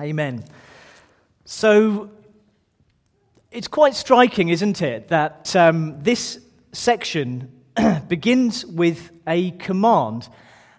Amen. 0.00 0.44
So 1.44 2.10
it's 3.50 3.66
quite 3.66 3.96
striking, 3.96 4.48
isn't 4.48 4.80
it, 4.80 5.08
that 5.08 5.56
um, 5.56 6.00
this 6.00 6.38
section 6.70 7.50
begins 8.08 8.64
with 8.64 9.10
a 9.26 9.50
command. 9.52 10.28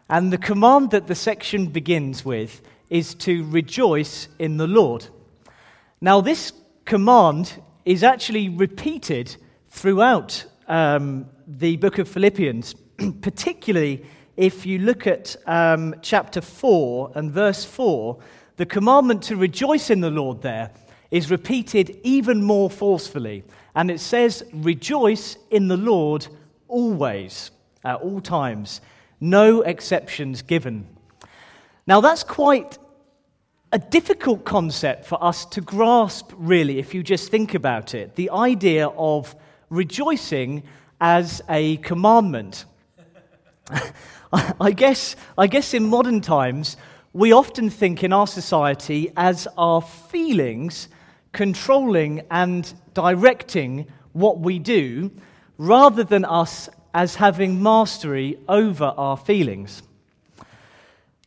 And 0.10 0.32
the 0.32 0.38
command 0.38 0.92
that 0.92 1.08
the 1.08 1.16
section 1.16 1.68
begins 1.68 2.24
with 2.24 2.62
is 2.90 3.14
to 3.16 3.44
rejoice 3.50 4.30
in 4.40 4.56
the 4.56 4.68
Lord. 4.68 5.08
Now, 6.00 6.22
this 6.22 6.54
command 6.86 7.62
is 7.84 8.04
actually 8.04 8.48
repeated 8.48 9.36
throughout 9.68 10.46
um, 10.70 11.26
the 11.46 11.76
book 11.76 11.98
of 11.98 12.08
Philippians, 12.08 12.74
particularly 13.22 14.06
if 14.38 14.66
you 14.66 14.80
look 14.80 15.08
at 15.08 15.36
um, 15.46 15.94
chapter 16.02 16.40
4 16.40 17.12
and 17.16 17.30
verse 17.30 17.66
4, 17.66 18.18
the 18.60 18.66
commandment 18.66 19.24
to 19.24 19.38
rejoice 19.38 19.90
in 19.90 20.02
the 20.02 20.10
Lord 20.10 20.42
there 20.42 20.72
is 21.12 21.32
repeated 21.32 21.98
even 22.04 22.44
more 22.44 22.70
forcefully. 22.70 23.46
And 23.74 23.90
it 23.90 24.02
says, 24.02 24.44
Rejoice 24.52 25.38
in 25.50 25.70
the 25.70 25.78
Lord 25.78 26.28
always, 26.68 27.52
at 27.86 28.02
all 28.02 28.20
times, 28.20 28.82
no 29.22 29.62
exceptions 29.62 30.42
given. 30.42 30.86
Now, 31.88 32.02
that's 32.02 32.26
quite 32.26 32.78
a 33.72 33.80
difficult 33.80 34.44
concept 34.44 35.06
for 35.06 35.24
us 35.24 35.46
to 35.46 35.62
grasp, 35.62 36.34
really, 36.36 36.80
if 36.80 36.94
you 36.94 37.02
just 37.02 37.32
think 37.32 37.54
about 37.54 37.96
it. 37.96 38.18
The 38.18 38.30
idea 38.32 38.88
of 38.88 39.38
rejoicing 39.70 40.64
as 41.00 41.42
a 41.48 41.78
commandment. 41.78 42.66
I 44.60 44.72
guess, 44.72 45.16
I 45.38 45.48
guess 45.48 45.74
in 45.74 45.86
modern 45.86 46.20
times, 46.20 46.76
we 47.20 47.34
often 47.34 47.70
think 47.70 48.02
in 48.02 48.14
our 48.14 48.26
society 48.26 49.12
as 49.18 49.46
our 49.58 49.82
feelings 49.82 50.88
controlling 51.34 52.22
and 52.32 52.74
directing 52.94 53.86
what 54.14 54.40
we 54.40 54.58
do, 54.58 55.12
rather 55.58 56.06
than 56.06 56.24
us 56.24 56.70
as 56.94 57.16
having 57.16 57.62
mastery 57.62 58.40
over 58.48 58.94
our 58.96 59.18
feelings. 59.18 59.84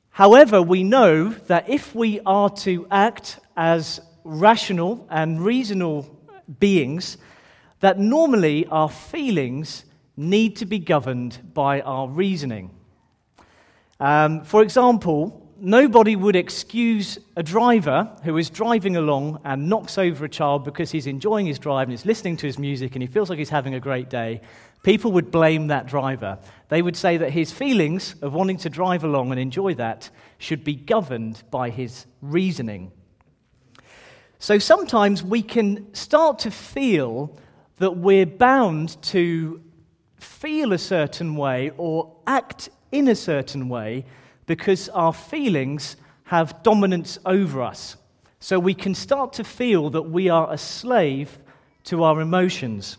However, 0.08 0.62
we 0.62 0.82
know 0.82 1.28
that 1.28 1.68
if 1.68 1.94
we 1.94 2.20
are 2.24 2.48
to 2.48 2.86
act 2.90 3.38
as 3.54 4.00
rational 4.24 5.06
and 5.10 5.44
reasonable 5.44 6.08
beings, 6.58 7.18
that 7.80 7.98
normally 7.98 8.64
our 8.68 8.88
feelings 8.88 9.84
need 10.16 10.56
to 10.56 10.64
be 10.64 10.78
governed 10.78 11.52
by 11.52 11.82
our 11.82 12.08
reasoning. 12.08 12.70
Um, 14.00 14.42
for 14.42 14.62
example, 14.62 15.41
nobody 15.62 16.16
would 16.16 16.34
excuse 16.34 17.18
a 17.36 17.42
driver 17.42 18.10
who 18.24 18.36
is 18.36 18.50
driving 18.50 18.96
along 18.96 19.40
and 19.44 19.68
knocks 19.68 19.96
over 19.96 20.24
a 20.24 20.28
child 20.28 20.64
because 20.64 20.90
he's 20.90 21.06
enjoying 21.06 21.46
his 21.46 21.60
drive 21.60 21.84
and 21.84 21.92
he's 21.92 22.04
listening 22.04 22.36
to 22.36 22.46
his 22.46 22.58
music 22.58 22.96
and 22.96 23.02
he 23.02 23.06
feels 23.06 23.30
like 23.30 23.38
he's 23.38 23.48
having 23.48 23.74
a 23.74 23.80
great 23.80 24.10
day. 24.10 24.40
People 24.82 25.12
would 25.12 25.30
blame 25.30 25.68
that 25.68 25.86
driver. 25.86 26.36
They 26.68 26.82
would 26.82 26.96
say 26.96 27.16
that 27.16 27.30
his 27.30 27.52
feelings 27.52 28.16
of 28.22 28.34
wanting 28.34 28.56
to 28.58 28.68
drive 28.68 29.04
along 29.04 29.30
and 29.30 29.38
enjoy 29.38 29.74
that 29.74 30.10
should 30.38 30.64
be 30.64 30.74
governed 30.74 31.40
by 31.52 31.70
his 31.70 32.06
reasoning. 32.20 32.90
So 34.40 34.58
sometimes 34.58 35.22
we 35.22 35.42
can 35.42 35.94
start 35.94 36.40
to 36.40 36.50
feel 36.50 37.38
that 37.76 37.92
we're 37.92 38.26
bound 38.26 39.00
to 39.02 39.62
feel 40.18 40.72
a 40.72 40.78
certain 40.78 41.36
way 41.36 41.70
or 41.76 42.16
act 42.26 42.68
in 42.90 43.06
a 43.06 43.14
certain 43.14 43.68
way 43.68 44.04
because 44.46 44.88
our 44.90 45.12
feelings 45.12 45.96
have 46.24 46.62
dominance 46.62 47.18
over 47.26 47.62
us. 47.62 47.96
So 48.40 48.58
we 48.58 48.74
can 48.74 48.94
start 48.94 49.34
to 49.34 49.44
feel 49.44 49.90
that 49.90 50.02
we 50.02 50.28
are 50.28 50.52
a 50.52 50.58
slave 50.58 51.38
to 51.84 52.02
our 52.04 52.20
emotions. 52.20 52.98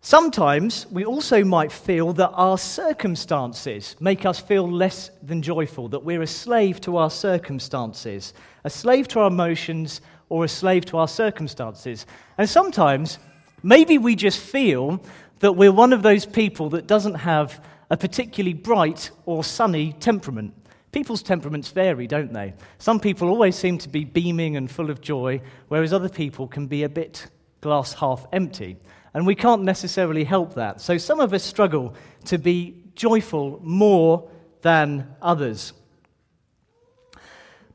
Sometimes 0.00 0.86
we 0.92 1.04
also 1.04 1.42
might 1.42 1.72
feel 1.72 2.12
that 2.12 2.30
our 2.30 2.58
circumstances 2.58 3.96
make 3.98 4.24
us 4.24 4.38
feel 4.38 4.70
less 4.70 5.10
than 5.22 5.42
joyful, 5.42 5.88
that 5.88 6.04
we're 6.04 6.22
a 6.22 6.26
slave 6.26 6.80
to 6.82 6.96
our 6.96 7.10
circumstances, 7.10 8.32
a 8.62 8.70
slave 8.70 9.08
to 9.08 9.20
our 9.20 9.26
emotions, 9.26 10.00
or 10.28 10.44
a 10.44 10.48
slave 10.48 10.84
to 10.86 10.98
our 10.98 11.08
circumstances. 11.08 12.06
And 12.38 12.48
sometimes 12.48 13.18
maybe 13.62 13.98
we 13.98 14.14
just 14.14 14.38
feel 14.38 15.02
that 15.40 15.52
we're 15.52 15.72
one 15.72 15.92
of 15.92 16.02
those 16.02 16.24
people 16.24 16.70
that 16.70 16.86
doesn't 16.86 17.14
have 17.14 17.60
a 17.90 17.96
particularly 17.96 18.54
bright 18.54 19.10
or 19.24 19.44
sunny 19.44 19.92
temperament. 19.92 20.54
People's 20.92 21.22
temperaments 21.22 21.68
vary, 21.70 22.06
don't 22.06 22.32
they? 22.32 22.54
Some 22.78 23.00
people 23.00 23.28
always 23.28 23.56
seem 23.56 23.78
to 23.78 23.88
be 23.88 24.04
beaming 24.04 24.56
and 24.56 24.70
full 24.70 24.90
of 24.90 25.00
joy, 25.00 25.40
whereas 25.68 25.92
other 25.92 26.08
people 26.08 26.48
can 26.48 26.66
be 26.66 26.84
a 26.84 26.88
bit 26.88 27.26
glass 27.60 27.92
half 27.92 28.26
empty. 28.32 28.76
And 29.12 29.26
we 29.26 29.34
can't 29.34 29.62
necessarily 29.62 30.24
help 30.24 30.54
that. 30.54 30.80
So 30.80 30.98
some 30.98 31.20
of 31.20 31.32
us 31.32 31.42
struggle 31.42 31.94
to 32.26 32.38
be 32.38 32.82
joyful 32.94 33.60
more 33.62 34.28
than 34.62 35.14
others. 35.22 35.72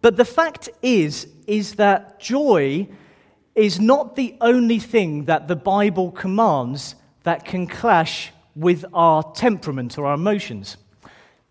But 0.01 0.17
the 0.17 0.25
fact 0.25 0.69
is, 0.81 1.27
is 1.47 1.75
that 1.75 2.19
joy 2.19 2.89
is 3.53 3.79
not 3.79 4.16
the 4.16 4.35
only 4.41 4.79
thing 4.79 5.25
that 5.25 5.47
the 5.47 5.55
Bible 5.55 6.11
commands 6.11 6.95
that 7.23 7.45
can 7.45 7.67
clash 7.67 8.31
with 8.61 8.85
our 8.94 9.23
temperament 9.33 9.97
or 9.97 10.05
our 10.05 10.13
emotions. 10.13 10.77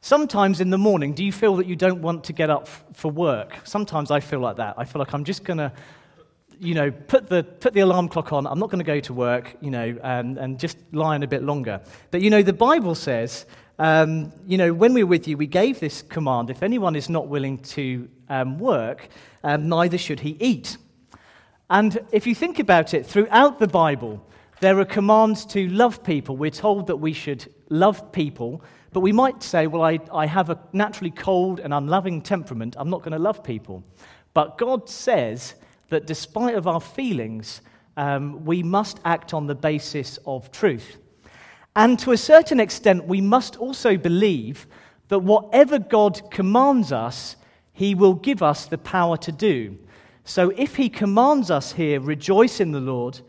Sometimes 0.00 0.60
in 0.60 0.70
the 0.70 0.78
morning, 0.78 1.12
do 1.12 1.24
you 1.24 1.32
feel 1.32 1.56
that 1.56 1.66
you 1.66 1.76
don't 1.76 2.00
want 2.00 2.24
to 2.24 2.32
get 2.32 2.48
up 2.48 2.68
for 2.94 3.10
work? 3.10 3.58
Sometimes 3.64 4.10
I 4.10 4.20
feel 4.20 4.38
like 4.38 4.56
that. 4.56 4.74
I 4.78 4.84
feel 4.84 5.00
like 5.00 5.12
I'm 5.12 5.24
just 5.24 5.44
going 5.44 5.58
to, 5.58 5.72
you 6.60 6.74
know, 6.74 6.90
put 6.90 7.28
the, 7.28 7.42
put 7.42 7.74
the 7.74 7.80
alarm 7.80 8.08
clock 8.08 8.32
on. 8.32 8.46
I'm 8.46 8.60
not 8.60 8.70
going 8.70 8.78
to 8.78 8.84
go 8.84 9.00
to 9.00 9.12
work, 9.12 9.56
you 9.60 9.70
know, 9.70 9.98
and, 10.02 10.38
and 10.38 10.58
just 10.58 10.78
lie 10.92 11.16
in 11.16 11.22
a 11.24 11.26
bit 11.26 11.42
longer. 11.42 11.80
But, 12.12 12.22
you 12.22 12.30
know, 12.30 12.42
the 12.42 12.52
Bible 12.52 12.94
says, 12.94 13.44
um, 13.80 14.32
you 14.46 14.56
know, 14.56 14.72
when 14.72 14.94
we 14.94 15.02
were 15.02 15.10
with 15.10 15.26
you, 15.26 15.36
we 15.36 15.48
gave 15.48 15.80
this 15.80 16.02
command 16.02 16.48
if 16.48 16.62
anyone 16.62 16.94
is 16.94 17.10
not 17.10 17.26
willing 17.26 17.58
to 17.58 18.08
um, 18.28 18.58
work, 18.58 19.08
um, 19.42 19.68
neither 19.68 19.98
should 19.98 20.20
he 20.20 20.36
eat. 20.38 20.78
And 21.68 21.98
if 22.12 22.26
you 22.26 22.34
think 22.34 22.58
about 22.58 22.94
it, 22.94 23.04
throughout 23.04 23.58
the 23.58 23.68
Bible, 23.68 24.24
there 24.60 24.78
are 24.78 24.84
commands 24.84 25.46
to 25.46 25.68
love 25.68 26.04
people. 26.04 26.36
We're 26.36 26.50
told 26.50 26.86
that 26.88 26.96
we 26.96 27.14
should 27.14 27.52
love 27.70 28.12
people, 28.12 28.62
but 28.92 29.00
we 29.00 29.12
might 29.12 29.42
say, 29.42 29.66
well, 29.66 29.82
I, 29.82 29.98
I 30.12 30.26
have 30.26 30.50
a 30.50 30.58
naturally 30.74 31.10
cold 31.10 31.60
and 31.60 31.72
unloving 31.72 32.20
temperament. 32.20 32.76
I'm 32.78 32.90
not 32.90 33.00
going 33.00 33.12
to 33.12 33.18
love 33.18 33.42
people. 33.42 33.82
But 34.34 34.58
God 34.58 34.88
says 34.88 35.54
that 35.88 36.06
despite 36.06 36.56
of 36.56 36.66
our 36.66 36.80
feelings, 36.80 37.62
um, 37.96 38.44
we 38.44 38.62
must 38.62 39.00
act 39.04 39.32
on 39.32 39.46
the 39.46 39.54
basis 39.54 40.18
of 40.26 40.52
truth. 40.52 40.98
And 41.74 41.98
to 42.00 42.12
a 42.12 42.16
certain 42.16 42.60
extent, 42.60 43.06
we 43.06 43.20
must 43.20 43.56
also 43.56 43.96
believe 43.96 44.66
that 45.08 45.20
whatever 45.20 45.78
God 45.78 46.30
commands 46.30 46.92
us, 46.92 47.36
He 47.72 47.94
will 47.94 48.14
give 48.14 48.42
us 48.42 48.66
the 48.66 48.78
power 48.78 49.16
to 49.18 49.32
do. 49.32 49.78
So 50.24 50.50
if 50.50 50.76
He 50.76 50.88
commands 50.88 51.50
us 51.50 51.72
here, 51.72 52.00
rejoice 52.00 52.60
in 52.60 52.72
the 52.72 52.80
Lord, 52.80 53.20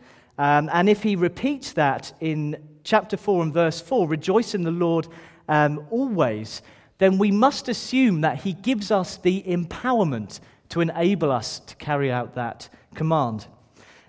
um, 0.42 0.68
and 0.72 0.88
if 0.88 1.04
he 1.04 1.14
repeats 1.14 1.72
that 1.74 2.12
in 2.18 2.56
chapter 2.82 3.16
4 3.16 3.44
and 3.44 3.54
verse 3.54 3.80
4, 3.80 4.08
rejoice 4.08 4.56
in 4.56 4.64
the 4.64 4.72
Lord 4.72 5.06
um, 5.48 5.86
always, 5.88 6.62
then 6.98 7.16
we 7.16 7.30
must 7.30 7.68
assume 7.68 8.22
that 8.22 8.38
he 8.38 8.52
gives 8.52 8.90
us 8.90 9.18
the 9.18 9.44
empowerment 9.44 10.40
to 10.70 10.80
enable 10.80 11.30
us 11.30 11.60
to 11.60 11.76
carry 11.76 12.10
out 12.10 12.34
that 12.34 12.68
command. 12.96 13.46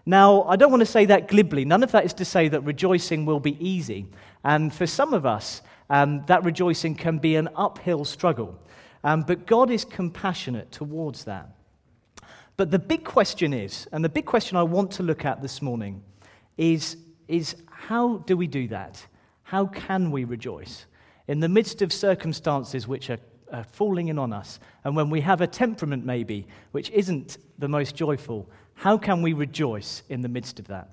Now, 0.08 0.42
I 0.46 0.56
don't 0.56 0.72
want 0.72 0.82
to 0.82 0.88
say 0.88 1.06
that 1.06 1.28
glibly. 1.28 1.66
None 1.66 1.84
of 1.84 1.92
that 1.92 2.04
is 2.04 2.16
to 2.16 2.26
say 2.26 2.48
that 2.48 2.62
rejoicing 2.62 3.26
will 3.26 3.40
be 3.40 3.56
easy. 3.64 4.08
And 4.44 4.74
for 4.74 4.88
some 4.88 5.14
of 5.14 5.28
us, 5.28 5.62
um, 5.92 6.26
that 6.26 6.44
rejoicing 6.44 6.96
can 6.96 7.20
be 7.20 7.36
an 7.36 7.48
uphill 7.56 8.06
struggle. 8.06 8.60
Um, 9.04 9.22
but 9.22 9.46
God 9.46 9.70
is 9.70 9.86
compassionate 9.86 10.72
towards 10.72 11.26
that. 11.26 11.52
But 12.58 12.72
the 12.72 12.80
big 12.80 13.04
question 13.04 13.54
is, 13.54 13.88
and 13.92 14.04
the 14.04 14.10
big 14.10 14.26
question 14.26 14.58
I 14.58 14.64
want 14.64 14.90
to 14.94 15.04
look 15.04 15.26
at 15.26 15.40
this 15.40 15.62
morning, 15.62 16.02
is, 16.58 16.98
is 17.28 17.56
how 17.70 18.18
do 18.18 18.38
we 18.38 18.48
do 18.48 18.68
that? 18.70 19.06
How 19.44 19.66
can 19.66 20.12
we 20.12 20.24
rejoice? 20.24 20.86
In 21.28 21.40
the 21.40 21.50
midst 21.50 21.82
of 21.82 21.94
circumstances 21.94 22.88
which 22.88 23.10
are, 23.10 23.20
are 23.52 23.64
falling 23.64 24.08
in 24.08 24.20
on 24.20 24.34
us, 24.34 24.60
and 24.84 24.96
when 24.96 25.10
we 25.10 25.22
have 25.22 25.42
a 25.42 25.48
temperament 25.48 26.06
maybe 26.06 26.48
which 26.72 26.90
isn't 26.92 27.38
the 27.60 27.68
most 27.68 27.96
joyful, 27.96 28.50
how 28.74 28.98
can 28.98 29.22
we 29.22 29.34
rejoice 29.34 30.04
in 30.10 30.22
the 30.22 30.30
midst 30.30 30.60
of 30.60 30.68
that? 30.68 30.90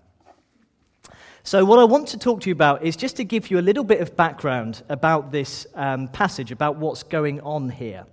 So, 1.43 1.65
what 1.65 1.79
I 1.79 1.85
want 1.85 2.09
to 2.09 2.19
talk 2.19 2.43
to 2.43 2.51
you 2.51 2.53
about 2.53 2.85
is 2.85 2.97
just 2.97 3.17
to 3.17 3.25
give 3.25 3.51
you 3.51 3.59
a 3.59 3.63
little 3.63 3.83
bit 3.83 4.03
of 4.03 4.15
background 4.15 4.83
about 4.91 5.33
this 5.33 5.67
um, 5.75 6.09
passage, 6.09 6.53
about 6.53 6.77
what's 6.77 7.03
going 7.03 7.41
on 7.41 7.71
here. 7.71 8.05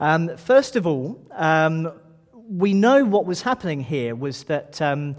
Um, 0.00 0.36
first 0.36 0.74
of 0.74 0.86
all, 0.86 1.24
um, 1.30 1.92
we 2.32 2.74
know 2.74 3.04
what 3.04 3.24
was 3.24 3.40
happening 3.40 3.80
here 3.80 4.14
was 4.14 4.44
that 4.44 4.82
um, 4.82 5.16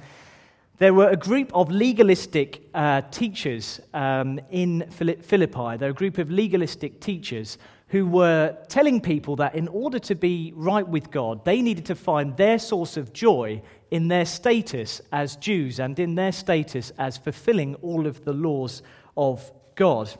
there 0.80 0.94
were 0.94 1.10
a 1.10 1.16
group 1.16 1.52
of 1.56 1.72
legalistic 1.72 2.62
uh, 2.74 3.02
teachers 3.10 3.82
um, 3.96 4.40
in 4.52 4.86
Philippi. 4.92 5.78
There 5.78 5.90
were 5.90 5.90
a 5.90 5.94
group 5.94 6.20
of 6.20 6.30
legalistic 6.30 7.00
teachers 7.00 7.58
who 7.88 8.06
were 8.06 8.56
telling 8.68 9.02
people 9.02 9.36
that 9.38 9.56
in 9.56 9.68
order 9.70 9.98
to 9.98 10.14
be 10.14 10.54
right 10.56 10.88
with 10.88 11.10
God, 11.10 11.44
they 11.46 11.62
needed 11.62 11.86
to 11.88 11.96
find 11.96 12.36
their 12.38 12.60
source 12.60 12.98
of 12.98 13.12
joy 13.12 13.62
in 13.92 14.08
their 14.08 14.26
status 14.26 15.02
as 15.12 15.38
Jews 15.38 15.80
and 15.80 15.98
in 15.98 16.14
their 16.14 16.32
status 16.32 16.92
as 17.00 17.18
fulfilling 17.18 17.76
all 17.76 18.06
of 18.06 18.24
the 18.24 18.34
laws 18.34 18.84
of 19.16 19.52
God. 19.76 20.14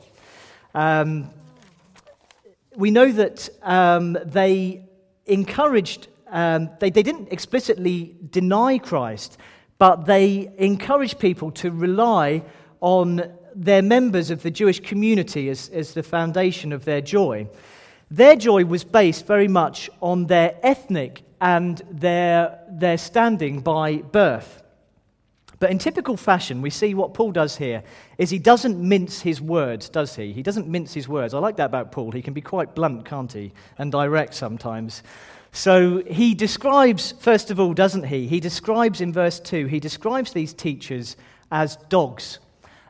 Um, 0.74 1.30
we 2.74 2.90
know 2.90 3.12
that 3.12 3.48
um, 3.62 4.16
they 4.24 4.82
encouraged, 5.26 6.08
um, 6.28 6.70
they, 6.80 6.90
they 6.90 7.02
didn't 7.02 7.30
explicitly 7.30 8.16
deny 8.30 8.78
Christ, 8.78 9.36
but 9.78 10.06
they 10.06 10.50
encouraged 10.58 11.18
people 11.18 11.50
to 11.52 11.70
rely 11.70 12.42
on 12.80 13.32
their 13.54 13.82
members 13.82 14.30
of 14.30 14.42
the 14.42 14.50
Jewish 14.50 14.80
community 14.80 15.48
as, 15.48 15.68
as 15.70 15.94
the 15.94 16.02
foundation 16.02 16.72
of 16.72 16.84
their 16.84 17.00
joy. 17.00 17.48
Their 18.10 18.36
joy 18.36 18.64
was 18.64 18.84
based 18.84 19.26
very 19.26 19.48
much 19.48 19.90
on 20.00 20.26
their 20.26 20.56
ethnic 20.62 21.22
and 21.40 21.80
their, 21.90 22.60
their 22.70 22.98
standing 22.98 23.60
by 23.60 23.98
birth. 23.98 24.62
But 25.60 25.70
in 25.70 25.78
typical 25.78 26.16
fashion, 26.16 26.62
we 26.62 26.70
see 26.70 26.94
what 26.94 27.14
Paul 27.14 27.32
does 27.32 27.56
here 27.56 27.82
is 28.16 28.30
he 28.30 28.38
doesn't 28.38 28.78
mince 28.78 29.20
his 29.20 29.40
words, 29.40 29.88
does 29.88 30.14
he? 30.14 30.32
He 30.32 30.42
doesn't 30.42 30.68
mince 30.68 30.94
his 30.94 31.08
words. 31.08 31.34
I 31.34 31.38
like 31.38 31.56
that 31.56 31.66
about 31.66 31.90
Paul. 31.90 32.12
He 32.12 32.22
can 32.22 32.32
be 32.32 32.40
quite 32.40 32.76
blunt, 32.76 33.04
can't 33.04 33.32
he? 33.32 33.52
And 33.76 33.90
direct 33.90 34.34
sometimes. 34.34 35.02
So 35.52 36.02
he 36.04 36.34
describes, 36.34 37.12
first 37.20 37.50
of 37.50 37.58
all, 37.58 37.74
doesn't 37.74 38.04
he? 38.04 38.26
He 38.26 38.40
describes 38.40 39.00
in 39.00 39.12
verse 39.12 39.40
2, 39.40 39.66
he 39.66 39.80
describes 39.80 40.32
these 40.32 40.52
teachers 40.52 41.16
as 41.50 41.76
dogs. 41.88 42.38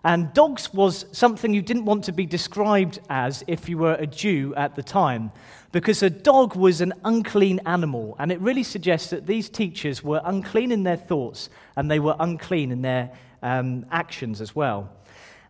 And 0.04 0.32
dogs 0.32 0.72
was 0.72 1.06
something 1.12 1.52
you 1.52 1.62
didn't 1.62 1.84
want 1.84 2.04
to 2.04 2.12
be 2.12 2.26
described 2.26 3.00
as 3.10 3.42
if 3.46 3.68
you 3.68 3.78
were 3.78 3.94
a 3.94 4.06
Jew 4.06 4.54
at 4.56 4.76
the 4.76 4.82
time, 4.82 5.32
because 5.72 6.02
a 6.02 6.10
dog 6.10 6.56
was 6.56 6.80
an 6.80 6.92
unclean 7.04 7.60
animal. 7.66 8.16
And 8.18 8.30
it 8.30 8.40
really 8.40 8.62
suggests 8.62 9.10
that 9.10 9.26
these 9.26 9.48
teachers 9.48 10.02
were 10.02 10.20
unclean 10.24 10.72
in 10.72 10.82
their 10.82 10.96
thoughts 10.96 11.50
and 11.76 11.90
they 11.90 12.00
were 12.00 12.16
unclean 12.18 12.70
in 12.70 12.82
their 12.82 13.10
um, 13.42 13.86
actions 13.90 14.40
as 14.40 14.54
well. 14.54 14.90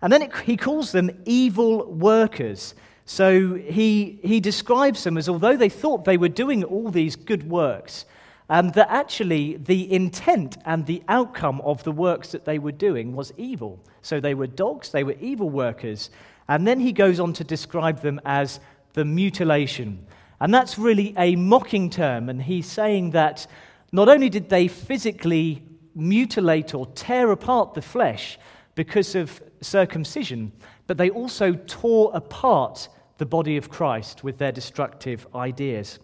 And 0.01 0.13
then 0.13 0.23
it, 0.23 0.37
he 0.39 0.57
calls 0.57 0.93
them 0.93 1.11
evil 1.25 1.91
workers. 1.91 2.75
So 3.09 3.55
he, 3.55 4.21
he 4.23 4.39
describes 4.39 5.03
them 5.03 5.17
as 5.17 5.31
although 5.31 5.57
they 5.57 5.71
thought 5.71 6.05
they 6.05 6.19
were 6.19 6.29
doing 6.29 6.63
all 6.63 6.91
these 6.91 7.17
good 7.17 7.49
works, 7.49 8.05
um, 8.51 8.69
that 8.73 8.91
actually 8.91 9.57
the 9.57 9.91
intent 9.91 10.59
and 10.67 10.85
the 10.85 11.03
outcome 11.09 11.63
of 11.63 11.83
the 11.85 11.91
works 11.91 12.33
that 12.33 12.45
they 12.45 12.59
were 12.59 12.71
doing 12.71 13.17
was 13.17 13.33
evil. 13.39 13.83
So 14.03 14.21
they 14.21 14.35
were 14.35 14.47
dogs, 14.47 14.91
they 14.91 15.05
were 15.05 15.17
evil 15.21 15.49
workers. 15.49 16.11
And 16.49 16.67
then 16.67 16.81
he 16.81 16.93
goes 16.93 17.19
on 17.19 17.33
to 17.33 17.45
describe 17.45 18.03
them 18.03 18.21
as 18.27 18.61
the 18.93 19.07
mutilation. 19.07 20.07
And 20.39 20.53
that's 20.53 20.79
really 20.79 21.15
a 21.17 21.35
mocking 21.35 21.89
term. 21.89 22.29
And 22.29 22.43
he's 22.43 22.67
saying 22.67 23.13
that 23.13 23.47
not 23.91 24.11
only 24.11 24.29
did 24.29 24.51
they 24.51 24.69
physically 24.69 25.63
mutilate 25.95 26.75
or 26.75 26.87
tear 26.89 27.31
apart 27.31 27.73
the 27.73 27.81
flesh 27.81 28.39
because 28.75 29.15
of 29.15 29.43
circumcision, 29.63 30.53
but 30.87 30.99
they 30.99 31.09
also 31.09 31.55
tore 31.67 32.11
apart 32.13 32.91
the 33.19 33.27
body 33.27 33.57
of 33.57 33.69
Christ 33.69 34.25
with 34.25 34.39
their 34.39 34.53
destructive 34.53 35.27
ideas. 35.35 35.99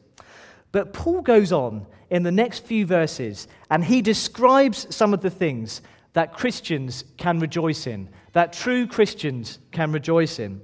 But 0.73 0.93
Paul 0.93 1.23
goes 1.23 1.53
on 1.53 1.87
in 2.11 2.25
the 2.25 2.33
next 2.33 2.65
few 2.65 2.85
verses 2.85 3.49
and 3.71 3.85
he 3.85 4.03
describes 4.03 4.95
some 4.95 5.15
of 5.15 5.21
the 5.21 5.31
things 5.31 5.81
that 6.13 6.33
Christians 6.33 7.05
can 7.17 7.41
rejoice 7.41 7.87
in, 7.87 8.09
that 8.33 8.53
true 8.53 8.87
Christians 8.87 9.59
can 9.73 9.93
rejoice 9.93 10.39
in. 10.39 10.61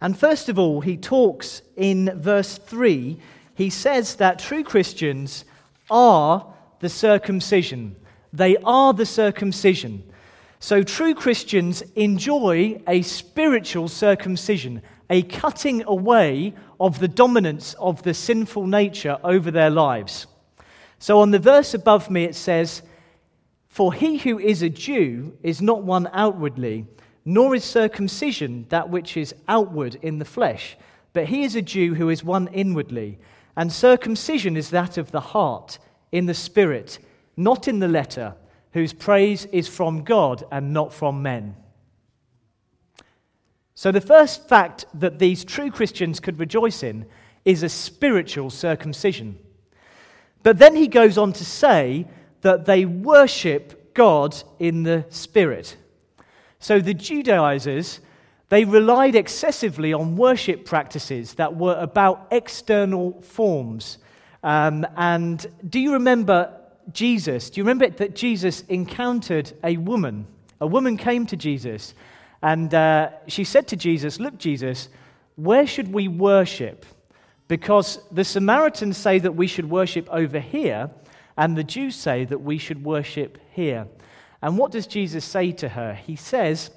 And 0.00 0.18
first 0.18 0.48
of 0.48 0.58
all, 0.58 0.80
he 0.80 0.96
talks 0.96 1.62
in 1.76 2.18
verse 2.18 2.56
3, 2.58 3.18
he 3.54 3.70
says 3.70 4.16
that 4.16 4.38
true 4.38 4.64
Christians 4.64 5.44
are 5.90 6.46
the 6.80 6.88
circumcision. 6.88 7.96
They 8.32 8.56
are 8.58 8.94
the 8.94 9.06
circumcision. 9.06 10.04
So 10.58 10.82
true 10.82 11.14
Christians 11.14 11.82
enjoy 11.96 12.80
a 12.86 13.02
spiritual 13.02 13.88
circumcision, 13.88 14.82
a 15.10 15.22
cutting 15.22 15.82
away 15.86 16.54
of 16.78 17.00
the 17.00 17.08
dominance 17.08 17.74
of 17.74 18.02
the 18.04 18.14
sinful 18.14 18.66
nature 18.66 19.18
over 19.22 19.50
their 19.50 19.68
lives. 19.68 20.26
So, 21.00 21.20
on 21.20 21.32
the 21.32 21.38
verse 21.38 21.74
above 21.74 22.10
me, 22.10 22.24
it 22.24 22.36
says, 22.36 22.82
For 23.68 23.92
he 23.92 24.18
who 24.18 24.38
is 24.38 24.62
a 24.62 24.70
Jew 24.70 25.36
is 25.42 25.60
not 25.60 25.82
one 25.82 26.08
outwardly, 26.12 26.86
nor 27.24 27.54
is 27.54 27.64
circumcision 27.64 28.66
that 28.68 28.88
which 28.88 29.16
is 29.16 29.34
outward 29.48 29.96
in 30.00 30.18
the 30.18 30.24
flesh, 30.24 30.76
but 31.12 31.26
he 31.26 31.42
is 31.42 31.56
a 31.56 31.62
Jew 31.62 31.94
who 31.94 32.08
is 32.08 32.22
one 32.22 32.48
inwardly. 32.48 33.18
And 33.56 33.72
circumcision 33.72 34.56
is 34.56 34.70
that 34.70 34.96
of 34.96 35.10
the 35.10 35.20
heart, 35.20 35.78
in 36.12 36.26
the 36.26 36.34
spirit, 36.34 36.98
not 37.36 37.66
in 37.66 37.80
the 37.80 37.88
letter, 37.88 38.34
whose 38.72 38.92
praise 38.92 39.44
is 39.46 39.66
from 39.66 40.04
God 40.04 40.44
and 40.52 40.72
not 40.72 40.92
from 40.92 41.22
men. 41.22 41.56
So, 43.80 43.90
the 43.90 44.02
first 44.02 44.46
fact 44.46 44.84
that 44.92 45.18
these 45.18 45.42
true 45.42 45.70
Christians 45.70 46.20
could 46.20 46.38
rejoice 46.38 46.82
in 46.82 47.06
is 47.46 47.62
a 47.62 47.70
spiritual 47.70 48.50
circumcision. 48.50 49.38
But 50.42 50.58
then 50.58 50.76
he 50.76 50.86
goes 50.86 51.16
on 51.16 51.32
to 51.32 51.46
say 51.46 52.06
that 52.42 52.66
they 52.66 52.84
worship 52.84 53.94
God 53.94 54.36
in 54.58 54.82
the 54.82 55.06
Spirit. 55.08 55.78
So, 56.58 56.78
the 56.78 56.92
Judaizers, 56.92 58.00
they 58.50 58.66
relied 58.66 59.14
excessively 59.14 59.94
on 59.94 60.14
worship 60.14 60.66
practices 60.66 61.32
that 61.36 61.56
were 61.56 61.78
about 61.80 62.28
external 62.30 63.22
forms. 63.22 63.96
Um, 64.42 64.86
and 64.94 65.46
do 65.66 65.80
you 65.80 65.94
remember 65.94 66.54
Jesus? 66.92 67.48
Do 67.48 67.60
you 67.60 67.64
remember 67.64 67.88
that 67.88 68.14
Jesus 68.14 68.60
encountered 68.68 69.54
a 69.64 69.78
woman? 69.78 70.26
A 70.60 70.66
woman 70.66 70.98
came 70.98 71.24
to 71.24 71.36
Jesus 71.36 71.94
and 72.42 72.72
uh, 72.74 73.10
she 73.26 73.44
said 73.44 73.68
to 73.68 73.76
Jesus, 73.76 74.18
Look, 74.18 74.38
Jesus, 74.38 74.88
where 75.36 75.66
should 75.66 75.92
we 75.92 76.08
worship? 76.08 76.86
Because 77.48 77.98
the 78.10 78.24
Samaritans 78.24 78.96
say 78.96 79.18
that 79.18 79.32
we 79.32 79.46
should 79.46 79.68
worship 79.68 80.08
over 80.10 80.38
here, 80.38 80.90
and 81.36 81.56
the 81.56 81.64
Jews 81.64 81.96
say 81.96 82.24
that 82.24 82.40
we 82.40 82.58
should 82.58 82.84
worship 82.84 83.38
here. 83.52 83.86
And 84.42 84.56
what 84.56 84.72
does 84.72 84.86
Jesus 84.86 85.24
say 85.24 85.52
to 85.52 85.68
her? 85.68 85.94
He 85.94 86.16
says, 86.16 86.70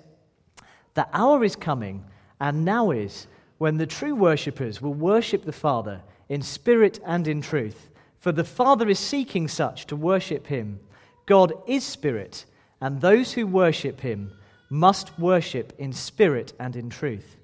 The 0.95 1.07
hour 1.13 1.43
is 1.43 1.55
coming, 1.55 2.03
and 2.41 2.65
now 2.65 2.91
is, 2.91 3.27
when 3.57 3.77
the 3.77 3.85
true 3.85 4.15
worshippers 4.15 4.81
will 4.81 4.93
worship 4.93 5.45
the 5.45 5.51
Father 5.51 6.01
in 6.27 6.41
spirit 6.41 6.99
and 7.05 7.27
in 7.27 7.41
truth. 7.41 7.89
For 8.19 8.31
the 8.31 8.43
Father 8.43 8.89
is 8.89 8.99
seeking 8.99 9.47
such 9.47 9.85
to 9.87 9.95
worship 9.95 10.47
him. 10.47 10.79
God 11.25 11.53
is 11.67 11.83
spirit, 11.83 12.45
and 12.81 12.99
those 12.99 13.33
who 13.33 13.45
worship 13.45 14.01
him 14.01 14.31
must 14.73 15.17
worship 15.19 15.71
in 15.77 15.93
spirit 15.93 16.51
and 16.59 16.75
in 16.75 16.89
truth. 16.89 17.37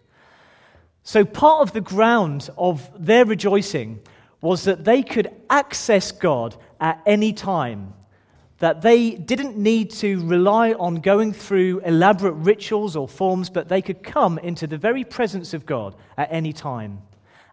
So, 1.03 1.23
part 1.23 1.61
of 1.61 1.73
the 1.73 1.81
ground 1.81 2.49
of 2.57 2.89
their 2.97 3.23
rejoicing 3.23 3.99
was 4.41 4.63
that 4.63 4.83
they 4.83 5.03
could 5.03 5.29
access 5.49 6.11
God 6.11 6.55
at 6.81 7.01
any 7.05 7.31
time, 7.33 7.93
that 8.59 8.81
they 8.81 9.11
didn't 9.11 9.57
need 9.57 9.91
to 9.91 10.25
rely 10.25 10.73
on 10.73 10.95
going 10.95 11.31
through 11.33 11.81
elaborate 11.85 12.33
rituals 12.33 12.95
or 12.95 13.07
forms, 13.07 13.49
but 13.49 13.69
they 13.69 13.81
could 13.81 14.03
come 14.03 14.37
into 14.39 14.65
the 14.65 14.77
very 14.77 15.03
presence 15.03 15.53
of 15.53 15.65
God 15.65 15.95
at 16.17 16.29
any 16.31 16.51
time. 16.51 17.01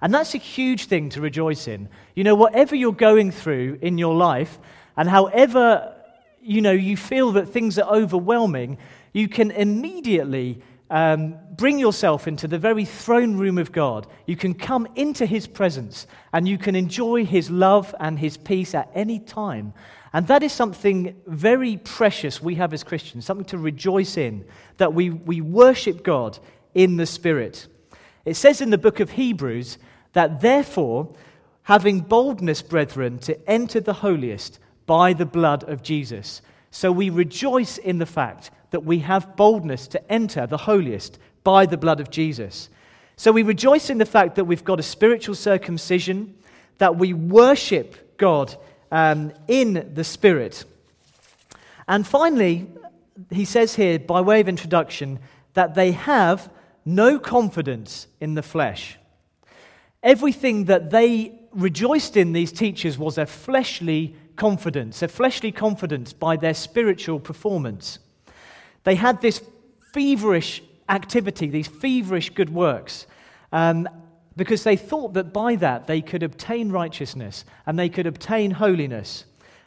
And 0.00 0.12
that's 0.12 0.34
a 0.34 0.38
huge 0.38 0.86
thing 0.86 1.08
to 1.10 1.20
rejoice 1.20 1.68
in. 1.68 1.88
You 2.14 2.24
know, 2.24 2.34
whatever 2.34 2.74
you're 2.74 2.92
going 2.92 3.30
through 3.30 3.78
in 3.82 3.98
your 3.98 4.14
life, 4.14 4.58
and 4.96 5.08
however 5.08 5.94
you 6.40 6.60
know 6.60 6.72
you 6.72 6.96
feel 6.96 7.32
that 7.32 7.48
things 7.48 7.78
are 7.78 7.90
overwhelming, 7.90 8.78
you 9.16 9.28
can 9.28 9.50
immediately 9.50 10.60
um, 10.90 11.36
bring 11.56 11.78
yourself 11.78 12.28
into 12.28 12.46
the 12.46 12.58
very 12.58 12.84
throne 12.84 13.38
room 13.38 13.56
of 13.56 13.72
God. 13.72 14.06
You 14.26 14.36
can 14.36 14.52
come 14.52 14.86
into 14.94 15.24
His 15.24 15.46
presence 15.46 16.06
and 16.34 16.46
you 16.46 16.58
can 16.58 16.76
enjoy 16.76 17.24
His 17.24 17.50
love 17.50 17.94
and 17.98 18.18
His 18.18 18.36
peace 18.36 18.74
at 18.74 18.90
any 18.94 19.18
time. 19.18 19.72
And 20.12 20.26
that 20.26 20.42
is 20.42 20.52
something 20.52 21.18
very 21.26 21.78
precious 21.78 22.42
we 22.42 22.56
have 22.56 22.74
as 22.74 22.84
Christians, 22.84 23.24
something 23.24 23.46
to 23.46 23.56
rejoice 23.56 24.18
in, 24.18 24.44
that 24.76 24.92
we, 24.92 25.08
we 25.08 25.40
worship 25.40 26.02
God 26.02 26.38
in 26.74 26.98
the 26.98 27.06
Spirit. 27.06 27.68
It 28.26 28.34
says 28.34 28.60
in 28.60 28.68
the 28.68 28.76
book 28.76 29.00
of 29.00 29.12
Hebrews 29.12 29.78
that 30.12 30.42
therefore, 30.42 31.14
having 31.62 32.00
boldness, 32.00 32.60
brethren, 32.60 33.18
to 33.20 33.50
enter 33.50 33.80
the 33.80 33.94
holiest 33.94 34.58
by 34.84 35.14
the 35.14 35.24
blood 35.24 35.64
of 35.64 35.82
Jesus. 35.82 36.42
So 36.70 36.92
we 36.92 37.08
rejoice 37.08 37.78
in 37.78 37.96
the 37.96 38.04
fact 38.04 38.50
that 38.70 38.84
we 38.84 39.00
have 39.00 39.36
boldness 39.36 39.86
to 39.88 40.12
enter 40.12 40.46
the 40.46 40.56
holiest 40.56 41.18
by 41.44 41.66
the 41.66 41.76
blood 41.76 42.00
of 42.00 42.10
Jesus. 42.10 42.68
So 43.16 43.32
we 43.32 43.42
rejoice 43.42 43.88
in 43.88 43.98
the 43.98 44.06
fact 44.06 44.34
that 44.34 44.44
we've 44.44 44.64
got 44.64 44.80
a 44.80 44.82
spiritual 44.82 45.34
circumcision, 45.34 46.34
that 46.78 46.96
we 46.96 47.12
worship 47.12 48.16
God 48.18 48.54
um, 48.90 49.32
in 49.48 49.92
the 49.94 50.04
Spirit. 50.04 50.64
And 51.88 52.06
finally, 52.06 52.66
he 53.30 53.44
says 53.44 53.74
here, 53.74 53.98
by 53.98 54.20
way 54.20 54.40
of 54.40 54.48
introduction, 54.48 55.18
that 55.54 55.74
they 55.74 55.92
have 55.92 56.50
no 56.84 57.18
confidence 57.18 58.06
in 58.20 58.34
the 58.34 58.42
flesh. 58.42 58.98
Everything 60.02 60.66
that 60.66 60.90
they 60.90 61.32
rejoiced 61.52 62.16
in, 62.16 62.32
these 62.32 62.52
teachers, 62.52 62.98
was 62.98 63.18
a 63.18 63.26
fleshly 63.26 64.14
confidence, 64.36 65.02
a 65.02 65.08
fleshly 65.08 65.50
confidence 65.50 66.12
by 66.12 66.36
their 66.36 66.54
spiritual 66.54 67.18
performance. 67.18 67.98
They 68.86 68.94
had 68.94 69.20
this 69.20 69.42
feverish 69.92 70.62
activity, 70.88 71.48
these 71.48 71.66
feverish 71.66 72.30
good 72.30 72.50
works, 72.50 73.08
um, 73.50 73.88
because 74.36 74.62
they 74.62 74.76
thought 74.76 75.14
that 75.14 75.32
by 75.32 75.56
that 75.56 75.88
they 75.88 76.00
could 76.00 76.22
obtain 76.22 76.70
righteousness 76.70 77.44
and 77.66 77.76
they 77.76 77.88
could 77.88 78.06
obtain 78.06 78.52
holiness. 78.52 79.24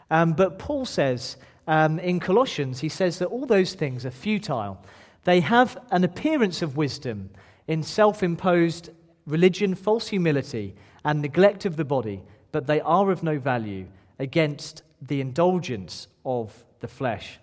Um, 0.09 0.31
but 0.31 0.57
Paul 0.57 0.85
says 0.85 1.35
um, 1.67 1.99
in 1.99 2.21
Colossians, 2.21 2.79
he 2.79 2.87
says 2.87 3.19
that 3.19 3.25
all 3.25 3.45
those 3.45 3.73
things 3.73 4.05
are 4.05 4.11
futile. 4.11 4.81
They 5.25 5.41
have 5.41 5.77
an 5.91 6.05
appearance 6.05 6.61
of 6.61 6.77
wisdom 6.77 7.29
in 7.67 7.83
self 7.83 8.23
imposed 8.23 8.89
religion, 9.25 9.75
false 9.75 10.07
humility, 10.07 10.75
and 11.03 11.21
neglect 11.21 11.65
of 11.65 11.75
the 11.75 11.83
body, 11.83 12.23
but 12.53 12.67
they 12.67 12.79
are 12.79 13.11
of 13.11 13.21
no 13.21 13.37
value 13.37 13.85
against 14.17 14.83
the 15.01 15.19
indulgence 15.19 16.07
of 16.23 16.63
the 16.79 16.87
flesh. 16.87 17.37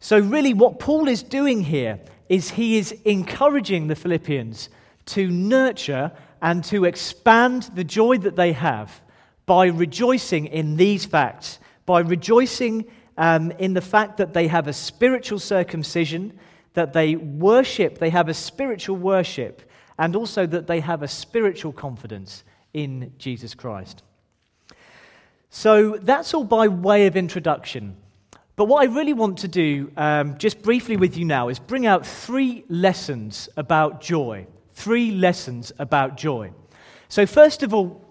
So, 0.00 0.18
really, 0.18 0.54
what 0.54 0.78
Paul 0.78 1.08
is 1.08 1.22
doing 1.22 1.62
here 1.62 2.00
is 2.28 2.50
he 2.50 2.78
is 2.78 2.92
encouraging 3.04 3.88
the 3.88 3.94
Philippians 3.94 4.70
to 5.06 5.28
nurture 5.28 6.12
and 6.40 6.64
to 6.64 6.86
expand 6.86 7.64
the 7.74 7.84
joy 7.84 8.16
that 8.18 8.36
they 8.36 8.52
have 8.52 9.02
by 9.44 9.66
rejoicing 9.66 10.46
in 10.46 10.76
these 10.76 11.04
facts, 11.04 11.58
by 11.84 12.00
rejoicing 12.00 12.86
um, 13.18 13.50
in 13.52 13.74
the 13.74 13.80
fact 13.80 14.16
that 14.16 14.32
they 14.32 14.46
have 14.46 14.68
a 14.68 14.72
spiritual 14.72 15.38
circumcision, 15.38 16.38
that 16.74 16.92
they 16.92 17.16
worship, 17.16 17.98
they 17.98 18.10
have 18.10 18.28
a 18.28 18.34
spiritual 18.34 18.96
worship, 18.96 19.62
and 19.98 20.16
also 20.16 20.46
that 20.46 20.66
they 20.66 20.80
have 20.80 21.02
a 21.02 21.08
spiritual 21.08 21.72
confidence 21.72 22.44
in 22.72 23.12
Jesus 23.18 23.54
Christ. 23.54 24.02
So 25.50 25.98
that's 26.00 26.32
all 26.32 26.44
by 26.44 26.68
way 26.68 27.06
of 27.06 27.16
introduction. 27.16 27.96
But 28.60 28.66
what 28.66 28.82
I 28.82 28.92
really 28.92 29.14
want 29.14 29.38
to 29.38 29.48
do, 29.48 29.90
um, 29.96 30.36
just 30.36 30.60
briefly 30.60 30.98
with 30.98 31.16
you 31.16 31.24
now, 31.24 31.48
is 31.48 31.58
bring 31.58 31.86
out 31.86 32.06
three 32.06 32.66
lessons 32.68 33.48
about 33.56 34.02
joy. 34.02 34.46
Three 34.74 35.12
lessons 35.12 35.72
about 35.78 36.18
joy. 36.18 36.52
So, 37.08 37.24
first 37.24 37.62
of 37.62 37.72
all, 37.72 38.04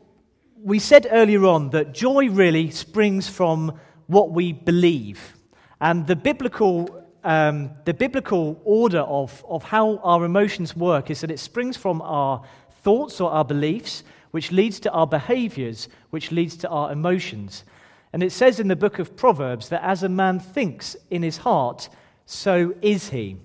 we 0.63 0.79
said 0.79 1.06
earlier 1.12 1.46
on 1.46 1.70
that 1.70 1.94
joy 1.94 2.29
really 2.29 2.72
springs 2.72 3.29
from 3.29 3.79
what 4.08 4.32
we 4.32 4.51
believe. 4.51 5.36
And 5.82 6.08
the 6.08 6.15
biblical, 6.15 7.06
um, 7.24 7.70
the 7.86 7.94
biblical 7.94 8.60
order 8.65 9.01
of, 9.01 9.46
of 9.48 9.62
how 9.62 9.98
our 9.98 10.25
emotions 10.25 10.75
work 10.75 11.12
is 11.12 11.22
that 11.22 11.29
it 11.29 11.38
springs 11.38 11.77
from 11.77 12.01
our 12.01 12.44
thoughts 12.82 13.22
or 13.22 13.29
our 13.29 13.46
beliefs, 13.46 14.03
which 14.32 14.51
leads 14.51 14.79
to 14.79 14.91
our 14.94 15.06
behaviors, 15.06 15.89
which 16.10 16.32
leads 16.32 16.58
to 16.58 16.70
our 16.70 16.91
emotions. 16.91 17.65
And 18.11 18.23
it 18.23 18.31
says 18.31 18.59
in 18.59 18.67
the 18.67 18.75
book 18.75 18.99
of 18.99 19.15
Proverbs 19.15 19.69
that 19.69 19.83
as 19.83 20.03
a 20.03 20.09
man 20.09 20.39
thinks 20.39 20.95
in 21.09 21.21
his 21.21 21.37
heart, 21.37 21.89
so 22.25 22.73
is 22.81 23.09
he. 23.09 23.37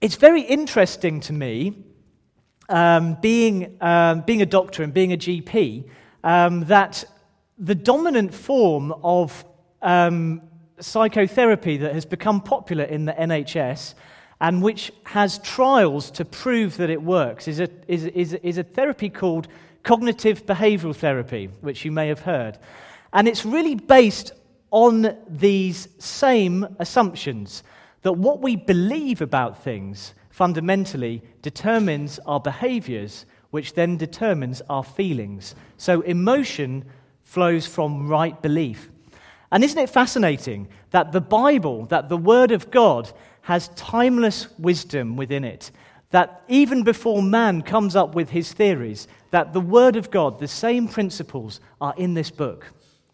It's 0.00 0.16
very 0.16 0.42
interesting 0.42 1.20
to 1.20 1.32
me, 1.32 1.84
um, 2.68 3.16
being, 3.22 3.76
um, 3.80 4.20
being 4.22 4.42
a 4.42 4.46
doctor 4.46 4.82
and 4.82 4.92
being 4.92 5.12
a 5.12 5.16
GP, 5.16 5.88
um, 6.22 6.64
that 6.66 7.04
the 7.58 7.74
dominant 7.74 8.34
form 8.34 8.92
of 9.02 9.44
um, 9.80 10.42
psychotherapy 10.80 11.76
that 11.78 11.94
has 11.94 12.04
become 12.04 12.40
popular 12.40 12.84
in 12.84 13.04
the 13.04 13.12
NHS 13.12 13.94
and 14.40 14.62
which 14.62 14.92
has 15.04 15.38
trials 15.38 16.10
to 16.10 16.24
prove 16.24 16.76
that 16.76 16.90
it 16.90 17.02
works 17.02 17.48
is 17.48 17.60
a, 17.60 17.68
is, 17.86 18.04
is, 18.06 18.34
is 18.34 18.58
a 18.58 18.62
therapy 18.62 19.08
called 19.08 19.48
cognitive 19.84 20.44
behavioral 20.46 20.94
therapy, 20.94 21.48
which 21.60 21.84
you 21.84 21.92
may 21.92 22.08
have 22.08 22.20
heard. 22.20 22.58
And 23.14 23.28
it's 23.28 23.46
really 23.46 23.76
based 23.76 24.32
on 24.72 25.16
these 25.28 25.88
same 25.98 26.66
assumptions 26.80 27.62
that 28.02 28.12
what 28.12 28.40
we 28.40 28.56
believe 28.56 29.22
about 29.22 29.62
things 29.62 30.14
fundamentally 30.30 31.22
determines 31.40 32.18
our 32.26 32.40
behaviors, 32.40 33.24
which 33.50 33.74
then 33.74 33.96
determines 33.96 34.60
our 34.68 34.82
feelings. 34.82 35.54
So 35.76 36.00
emotion 36.00 36.84
flows 37.22 37.66
from 37.66 38.08
right 38.08 38.40
belief. 38.42 38.90
And 39.52 39.62
isn't 39.62 39.78
it 39.78 39.90
fascinating 39.90 40.66
that 40.90 41.12
the 41.12 41.20
Bible, 41.20 41.86
that 41.86 42.08
the 42.08 42.16
Word 42.16 42.50
of 42.50 42.72
God, 42.72 43.12
has 43.42 43.68
timeless 43.76 44.48
wisdom 44.58 45.16
within 45.16 45.44
it? 45.44 45.70
That 46.10 46.42
even 46.48 46.82
before 46.82 47.22
man 47.22 47.62
comes 47.62 47.94
up 47.94 48.16
with 48.16 48.30
his 48.30 48.52
theories, 48.52 49.06
that 49.30 49.52
the 49.52 49.60
Word 49.60 49.94
of 49.94 50.10
God, 50.10 50.40
the 50.40 50.48
same 50.48 50.88
principles, 50.88 51.60
are 51.80 51.94
in 51.96 52.14
this 52.14 52.32
book. 52.32 52.66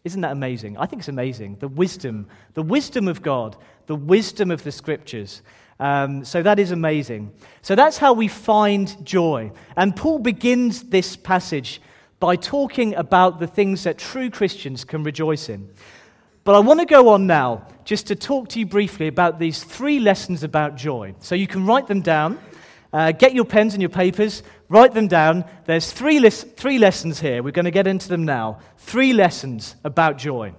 Isn't 0.03 0.23
that 0.23 0.33
amazing? 0.33 0.79
I 0.79 0.87
think 0.87 1.01
it's 1.01 1.09
amazing. 1.09 1.57
The 1.61 1.69
wisdom, 1.69 2.29
the 2.55 2.63
wisdom 2.63 3.07
of 3.07 3.21
God, 3.23 3.57
the 3.87 3.95
wisdom 3.95 4.51
of 4.51 4.63
the 4.65 4.73
scriptures. 4.73 5.43
Um, 5.79 6.25
so 6.25 6.43
that 6.43 6.59
is 6.59 6.71
amazing. 6.71 7.33
So 7.63 7.75
that's 7.75 7.99
how 7.99 8.13
we 8.13 8.29
find 8.29 9.05
joy. 9.05 9.53
And 9.77 9.95
Paul 9.95 10.19
begins 10.19 10.85
this 10.85 11.17
passage 11.17 11.81
by 12.19 12.37
talking 12.37 12.95
about 12.95 13.41
the 13.41 13.47
things 13.47 13.85
that 13.85 13.99
true 13.99 14.31
Christians 14.31 14.85
can 14.85 15.03
rejoice 15.03 15.49
in. 15.49 15.69
But 16.45 16.55
I 16.55 16.61
want 16.61 16.81
to 16.81 16.87
go 16.87 17.11
on 17.11 17.27
now 17.27 17.67
just 17.85 18.07
to 18.09 18.15
talk 18.15 18.49
to 18.51 18.59
you 18.59 18.67
briefly 18.67 19.07
about 19.09 19.39
these 19.39 19.63
three 19.63 20.01
lessons 20.01 20.43
about 20.43 20.77
joy. 20.77 21.15
So 21.21 21.35
you 21.35 21.47
can 21.47 21.67
write 21.67 21.87
them 21.87 22.01
down. 22.01 22.39
Uh, 22.93 23.13
get 23.13 23.35
your 23.35 23.45
pens 23.45 23.75
and 23.75 23.81
your 23.81 23.89
papers, 23.89 24.43
write 24.69 24.95
them 24.95 25.07
down. 25.07 25.45
There's 25.65 25.93
three, 25.93 26.19
lis- 26.19 26.45
three 26.57 26.79
lessons 26.79 27.21
here. 27.21 27.43
We're 27.43 27.53
going 27.53 27.65
to 27.65 27.71
get 27.71 27.87
into 27.87 28.09
them 28.09 28.25
now. 28.25 28.59
Three 28.79 29.13
lessons 29.13 29.77
about 29.85 30.19
joy. 30.19 30.55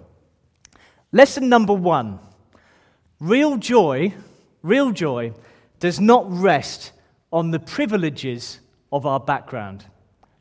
Lesson 1.12 1.50
number 1.50 1.74
one 1.74 2.20
real 3.20 3.58
joy, 3.58 4.14
real 4.64 4.92
joy 4.92 5.34
does 5.80 6.00
not 6.00 6.26
rest 6.30 6.94
on 7.34 7.52
the 7.52 7.60
privileges 7.60 8.60
of 8.92 9.06
our 9.06 9.20
background. 9.20 9.86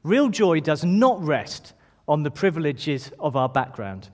Real 0.02 0.28
joy 0.28 0.60
does 0.60 0.84
not 0.84 1.22
rest 1.22 1.72
on 2.06 2.22
the 2.22 2.30
privileges 2.30 3.12
of 3.18 3.36
our 3.36 3.48
background. 3.48 4.08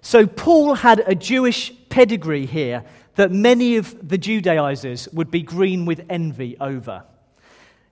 So, 0.00 0.26
Paul 0.26 0.74
had 0.74 1.02
a 1.06 1.14
Jewish 1.14 1.72
pedigree 1.88 2.46
here 2.46 2.84
that 3.16 3.30
many 3.30 3.76
of 3.76 4.08
the 4.08 4.18
Judaizers 4.18 5.08
would 5.12 5.30
be 5.30 5.42
green 5.42 5.84
with 5.84 6.04
envy 6.08 6.56
over. 6.60 7.04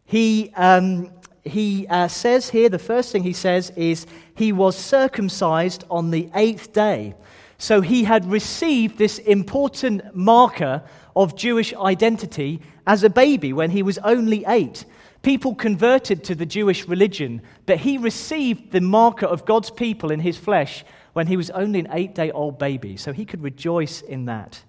He, 0.04 0.50
um, 0.56 1.12
he 1.44 1.86
uh, 1.86 2.08
says 2.08 2.50
here, 2.50 2.68
the 2.68 2.78
first 2.78 3.12
thing 3.12 3.22
he 3.22 3.32
says 3.32 3.70
is, 3.76 4.06
he 4.34 4.52
was 4.52 4.76
circumcised 4.76 5.84
on 5.90 6.10
the 6.10 6.30
eighth 6.34 6.72
day. 6.72 7.14
So 7.58 7.82
he 7.82 8.04
had 8.04 8.24
received 8.30 8.96
this 8.96 9.18
important 9.18 10.14
marker 10.16 10.82
of 11.14 11.36
Jewish 11.36 11.74
identity 11.74 12.62
as 12.86 13.04
a 13.04 13.10
baby 13.10 13.52
when 13.52 13.70
he 13.70 13.82
was 13.82 13.98
only 13.98 14.44
eight. 14.48 14.86
People 15.22 15.54
converted 15.54 16.24
to 16.24 16.34
the 16.34 16.46
Jewish 16.46 16.88
religion, 16.88 17.42
but 17.66 17.76
he 17.78 17.98
received 17.98 18.72
the 18.72 18.80
marker 18.80 19.26
of 19.26 19.44
God's 19.44 19.70
people 19.70 20.10
in 20.10 20.20
his 20.20 20.38
flesh 20.38 20.84
when 21.12 21.26
he 21.26 21.36
was 21.36 21.50
only 21.50 21.80
an 21.80 21.88
eight 21.92 22.14
day 22.14 22.30
old 22.30 22.58
baby. 22.58 22.96
So 22.96 23.12
he 23.12 23.26
could 23.26 23.42
rejoice 23.42 24.00
in 24.00 24.24
that 24.24 24.62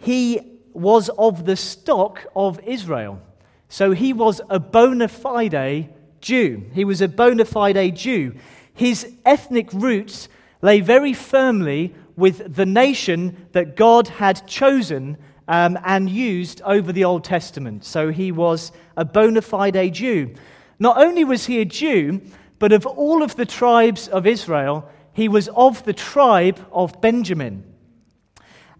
he 0.00 0.40
was 0.72 1.10
of 1.10 1.44
the 1.44 1.56
stock 1.56 2.26
of 2.34 2.58
Israel. 2.66 3.20
So 3.68 3.92
he 3.92 4.12
was 4.12 4.40
a 4.48 4.58
bona 4.58 5.08
fide 5.08 5.94
Jew. 6.20 6.64
He 6.72 6.84
was 6.84 7.00
a 7.00 7.08
bona 7.08 7.44
fide 7.44 7.94
Jew. 7.96 8.34
His 8.74 9.12
ethnic 9.24 9.72
roots 9.72 10.28
lay 10.62 10.80
very 10.80 11.12
firmly 11.12 11.94
with 12.16 12.54
the 12.56 12.66
nation 12.66 13.48
that 13.52 13.76
God 13.76 14.08
had 14.08 14.46
chosen 14.46 15.16
um, 15.46 15.78
and 15.84 16.08
used 16.08 16.62
over 16.62 16.92
the 16.92 17.04
Old 17.04 17.24
Testament. 17.24 17.84
So 17.84 18.10
he 18.10 18.32
was 18.32 18.72
a 18.96 19.04
bona 19.04 19.42
fide 19.42 19.92
Jew. 19.94 20.34
Not 20.78 20.96
only 20.96 21.24
was 21.24 21.46
he 21.46 21.60
a 21.60 21.64
Jew, 21.64 22.22
but 22.58 22.72
of 22.72 22.86
all 22.86 23.22
of 23.22 23.36
the 23.36 23.46
tribes 23.46 24.08
of 24.08 24.26
Israel, 24.26 24.88
he 25.12 25.28
was 25.28 25.48
of 25.48 25.84
the 25.84 25.92
tribe 25.92 26.58
of 26.72 27.00
Benjamin. 27.00 27.69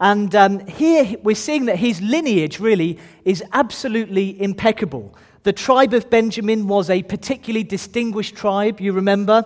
And 0.00 0.34
um, 0.34 0.66
here 0.66 1.16
we're 1.22 1.36
seeing 1.36 1.66
that 1.66 1.76
his 1.76 2.00
lineage 2.00 2.58
really 2.58 2.98
is 3.24 3.44
absolutely 3.52 4.40
impeccable. 4.40 5.14
The 5.42 5.52
tribe 5.52 5.92
of 5.92 6.08
Benjamin 6.08 6.68
was 6.68 6.88
a 6.88 7.02
particularly 7.02 7.64
distinguished 7.64 8.34
tribe, 8.34 8.80
you 8.80 8.92
remember. 8.92 9.44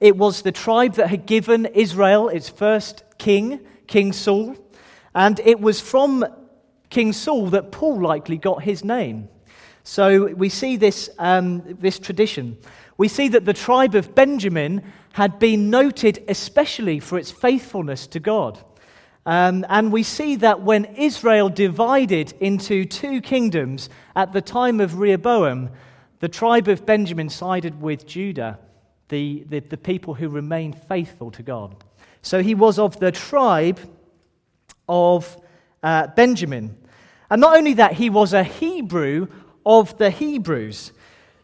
It 0.00 0.16
was 0.16 0.42
the 0.42 0.52
tribe 0.52 0.94
that 0.94 1.08
had 1.08 1.24
given 1.24 1.66
Israel 1.66 2.28
its 2.28 2.50
first 2.50 3.02
king, 3.16 3.60
King 3.86 4.12
Saul. 4.12 4.56
And 5.14 5.40
it 5.40 5.60
was 5.60 5.80
from 5.80 6.24
King 6.90 7.12
Saul 7.12 7.46
that 7.48 7.72
Paul 7.72 8.02
likely 8.02 8.36
got 8.36 8.62
his 8.62 8.84
name. 8.84 9.28
So 9.84 10.26
we 10.34 10.48
see 10.48 10.76
this, 10.76 11.08
um, 11.18 11.62
this 11.80 11.98
tradition. 11.98 12.58
We 12.96 13.08
see 13.08 13.28
that 13.28 13.44
the 13.44 13.52
tribe 13.52 13.94
of 13.94 14.14
Benjamin 14.14 14.82
had 15.12 15.38
been 15.38 15.70
noted 15.70 16.24
especially 16.28 17.00
for 17.00 17.18
its 17.18 17.30
faithfulness 17.30 18.06
to 18.08 18.20
God. 18.20 18.62
Um, 19.26 19.64
and 19.68 19.90
we 19.90 20.02
see 20.02 20.36
that 20.36 20.60
when 20.60 20.84
Israel 20.96 21.48
divided 21.48 22.34
into 22.40 22.84
two 22.84 23.20
kingdoms 23.20 23.88
at 24.14 24.32
the 24.32 24.42
time 24.42 24.80
of 24.80 24.98
Rehoboam, 24.98 25.70
The 26.24 26.28
tribe 26.28 26.68
of 26.68 26.86
Benjamin 26.86 27.28
sided 27.28 27.82
with 27.82 28.06
Judah, 28.06 28.58
the, 29.10 29.44
the, 29.46 29.60
the 29.60 29.76
people 29.76 30.14
who 30.14 30.30
remained 30.30 30.74
faithful 30.74 31.30
to 31.32 31.42
God. 31.42 31.76
So 32.22 32.42
he 32.42 32.54
was 32.54 32.78
of 32.78 32.98
the 32.98 33.12
tribe 33.12 33.78
of 34.88 35.36
uh, 35.82 36.06
Benjamin. 36.06 36.78
And 37.28 37.42
not 37.42 37.58
only 37.58 37.74
that, 37.74 37.92
he 37.92 38.08
was 38.08 38.32
a 38.32 38.42
Hebrew 38.42 39.26
of 39.66 39.98
the 39.98 40.08
Hebrews. 40.08 40.92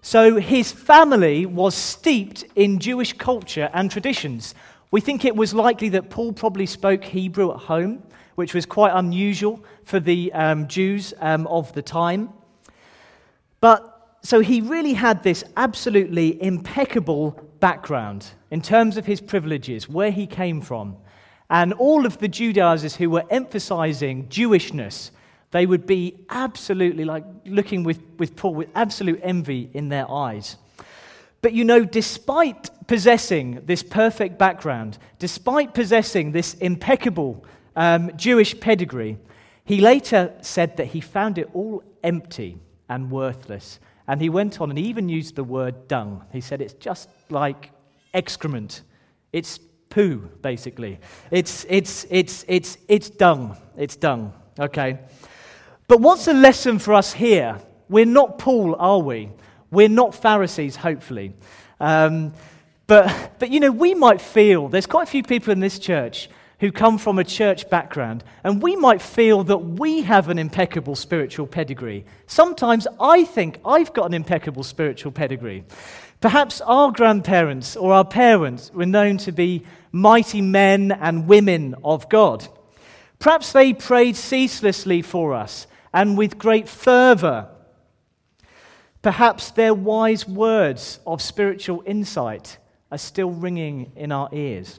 So 0.00 0.38
his 0.38 0.72
family 0.72 1.44
was 1.44 1.74
steeped 1.74 2.44
in 2.54 2.78
Jewish 2.78 3.12
culture 3.12 3.68
and 3.74 3.90
traditions. 3.90 4.54
We 4.90 5.00
think 5.00 5.24
it 5.24 5.36
was 5.36 5.54
likely 5.54 5.88
that 5.90 6.10
Paul 6.10 6.32
probably 6.32 6.66
spoke 6.66 7.04
Hebrew 7.04 7.52
at 7.52 7.58
home, 7.58 8.02
which 8.34 8.54
was 8.54 8.66
quite 8.66 8.92
unusual 8.94 9.64
for 9.84 10.00
the 10.00 10.32
um, 10.32 10.66
Jews 10.66 11.14
um, 11.20 11.46
of 11.46 11.72
the 11.74 11.82
time. 11.82 12.30
But 13.60 14.18
so 14.22 14.40
he 14.40 14.60
really 14.60 14.94
had 14.94 15.22
this 15.22 15.44
absolutely 15.56 16.42
impeccable 16.42 17.38
background 17.60 18.26
in 18.50 18.60
terms 18.62 18.96
of 18.96 19.06
his 19.06 19.20
privileges, 19.20 19.88
where 19.88 20.10
he 20.10 20.26
came 20.26 20.60
from. 20.60 20.96
And 21.48 21.72
all 21.74 22.06
of 22.06 22.18
the 22.18 22.28
Judaizers 22.28 22.96
who 22.96 23.10
were 23.10 23.24
emphasizing 23.30 24.28
Jewishness, 24.28 25.10
they 25.50 25.66
would 25.66 25.86
be 25.86 26.16
absolutely 26.30 27.04
like 27.04 27.24
looking 27.44 27.82
with, 27.82 28.00
with 28.18 28.36
Paul 28.36 28.54
with 28.54 28.68
absolute 28.74 29.20
envy 29.22 29.70
in 29.72 29.88
their 29.88 30.10
eyes. 30.10 30.56
But 31.42 31.52
you 31.52 31.64
know, 31.64 31.84
despite 31.84 32.70
possessing 32.86 33.62
this 33.64 33.82
perfect 33.82 34.38
background, 34.38 34.98
despite 35.18 35.74
possessing 35.74 36.32
this 36.32 36.54
impeccable 36.54 37.44
um, 37.76 38.10
Jewish 38.16 38.58
pedigree, 38.60 39.16
he 39.64 39.80
later 39.80 40.34
said 40.42 40.76
that 40.76 40.88
he 40.88 41.00
found 41.00 41.38
it 41.38 41.48
all 41.54 41.82
empty 42.02 42.58
and 42.88 43.10
worthless. 43.10 43.78
And 44.08 44.20
he 44.20 44.28
went 44.28 44.60
on 44.60 44.70
and 44.70 44.78
even 44.78 45.08
used 45.08 45.36
the 45.36 45.44
word 45.44 45.86
dung. 45.86 46.24
He 46.32 46.40
said 46.40 46.60
it's 46.60 46.74
just 46.74 47.08
like 47.30 47.70
excrement. 48.12 48.82
It's 49.32 49.58
poo, 49.88 50.28
basically. 50.42 50.98
It's, 51.30 51.64
it's, 51.68 52.06
it's, 52.10 52.44
it's, 52.48 52.76
it's 52.88 53.08
dung. 53.08 53.56
It's 53.76 53.96
dung. 53.96 54.32
Okay? 54.58 54.98
But 55.86 56.00
what's 56.00 56.24
the 56.24 56.34
lesson 56.34 56.78
for 56.78 56.94
us 56.94 57.12
here? 57.12 57.58
We're 57.88 58.06
not 58.06 58.38
Paul, 58.38 58.74
are 58.76 58.98
we? 58.98 59.30
We're 59.70 59.88
not 59.88 60.14
Pharisees, 60.14 60.76
hopefully. 60.76 61.34
Um, 61.78 62.32
but, 62.86 63.38
but, 63.38 63.50
you 63.50 63.60
know, 63.60 63.70
we 63.70 63.94
might 63.94 64.20
feel, 64.20 64.68
there's 64.68 64.86
quite 64.86 65.04
a 65.04 65.10
few 65.10 65.22
people 65.22 65.52
in 65.52 65.60
this 65.60 65.78
church 65.78 66.28
who 66.60 66.70
come 66.70 66.98
from 66.98 67.18
a 67.18 67.24
church 67.24 67.70
background, 67.70 68.22
and 68.44 68.62
we 68.62 68.76
might 68.76 69.00
feel 69.00 69.44
that 69.44 69.58
we 69.58 70.02
have 70.02 70.28
an 70.28 70.38
impeccable 70.38 70.94
spiritual 70.94 71.46
pedigree. 71.46 72.04
Sometimes 72.26 72.86
I 73.00 73.24
think 73.24 73.58
I've 73.64 73.94
got 73.94 74.06
an 74.06 74.14
impeccable 74.14 74.62
spiritual 74.62 75.10
pedigree. 75.10 75.64
Perhaps 76.20 76.60
our 76.60 76.92
grandparents 76.92 77.76
or 77.76 77.94
our 77.94 78.04
parents 78.04 78.70
were 78.74 78.84
known 78.84 79.16
to 79.18 79.32
be 79.32 79.64
mighty 79.90 80.42
men 80.42 80.92
and 80.92 81.26
women 81.26 81.74
of 81.82 82.10
God. 82.10 82.46
Perhaps 83.18 83.52
they 83.52 83.72
prayed 83.72 84.16
ceaselessly 84.16 85.00
for 85.00 85.32
us 85.32 85.66
and 85.94 86.18
with 86.18 86.38
great 86.38 86.68
fervor. 86.68 87.48
Perhaps 89.02 89.52
their 89.52 89.72
wise 89.72 90.28
words 90.28 91.00
of 91.06 91.22
spiritual 91.22 91.82
insight 91.86 92.58
are 92.92 92.98
still 92.98 93.30
ringing 93.30 93.92
in 93.96 94.12
our 94.12 94.28
ears. 94.32 94.78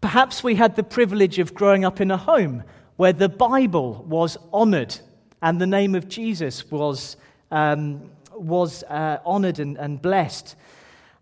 Perhaps 0.00 0.44
we 0.44 0.56
had 0.56 0.76
the 0.76 0.82
privilege 0.82 1.38
of 1.38 1.54
growing 1.54 1.84
up 1.84 2.00
in 2.00 2.10
a 2.10 2.16
home 2.16 2.62
where 2.96 3.12
the 3.12 3.28
Bible 3.28 4.04
was 4.08 4.36
honored 4.52 4.94
and 5.42 5.60
the 5.60 5.66
name 5.66 5.94
of 5.94 6.08
Jesus 6.08 6.70
was, 6.70 7.16
um, 7.50 8.10
was 8.32 8.82
uh, 8.84 9.18
honored 9.24 9.58
and, 9.58 9.76
and 9.78 10.00
blessed. 10.00 10.54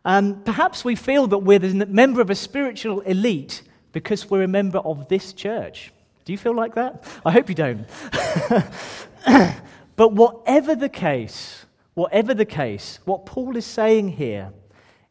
And 0.05 0.45
perhaps 0.45 0.85
we 0.85 0.97
feel 0.97 1.27
that 1.29 1.39
we're 1.39 1.59
the 1.59 1.87
member 1.87 2.21
of 2.21 2.31
a 2.31 2.35
spiritual 2.35 3.01
elite 3.01 3.63
because 3.93 4.29
we're 4.29 4.43
a 4.43 4.49
member 4.49 4.79
of 4.79 5.09
this 5.09 5.33
church. 5.33 5.93
Do 6.25 6.33
you 6.33 6.39
feel 6.39 6.55
like 6.55 6.75
that? 6.75 7.05
I 7.25 7.31
hope 7.31 7.49
you 7.49 7.55
don't. 7.55 7.87
but 9.97 10.13
whatever 10.13 10.75
the 10.75 10.89
case, 10.89 11.67
whatever 11.95 12.35
the 12.35 12.45
case, 12.45 12.99
what 13.05 13.27
Paul 13.27 13.57
is 13.57 13.67
saying 13.67 14.11
here 14.11 14.53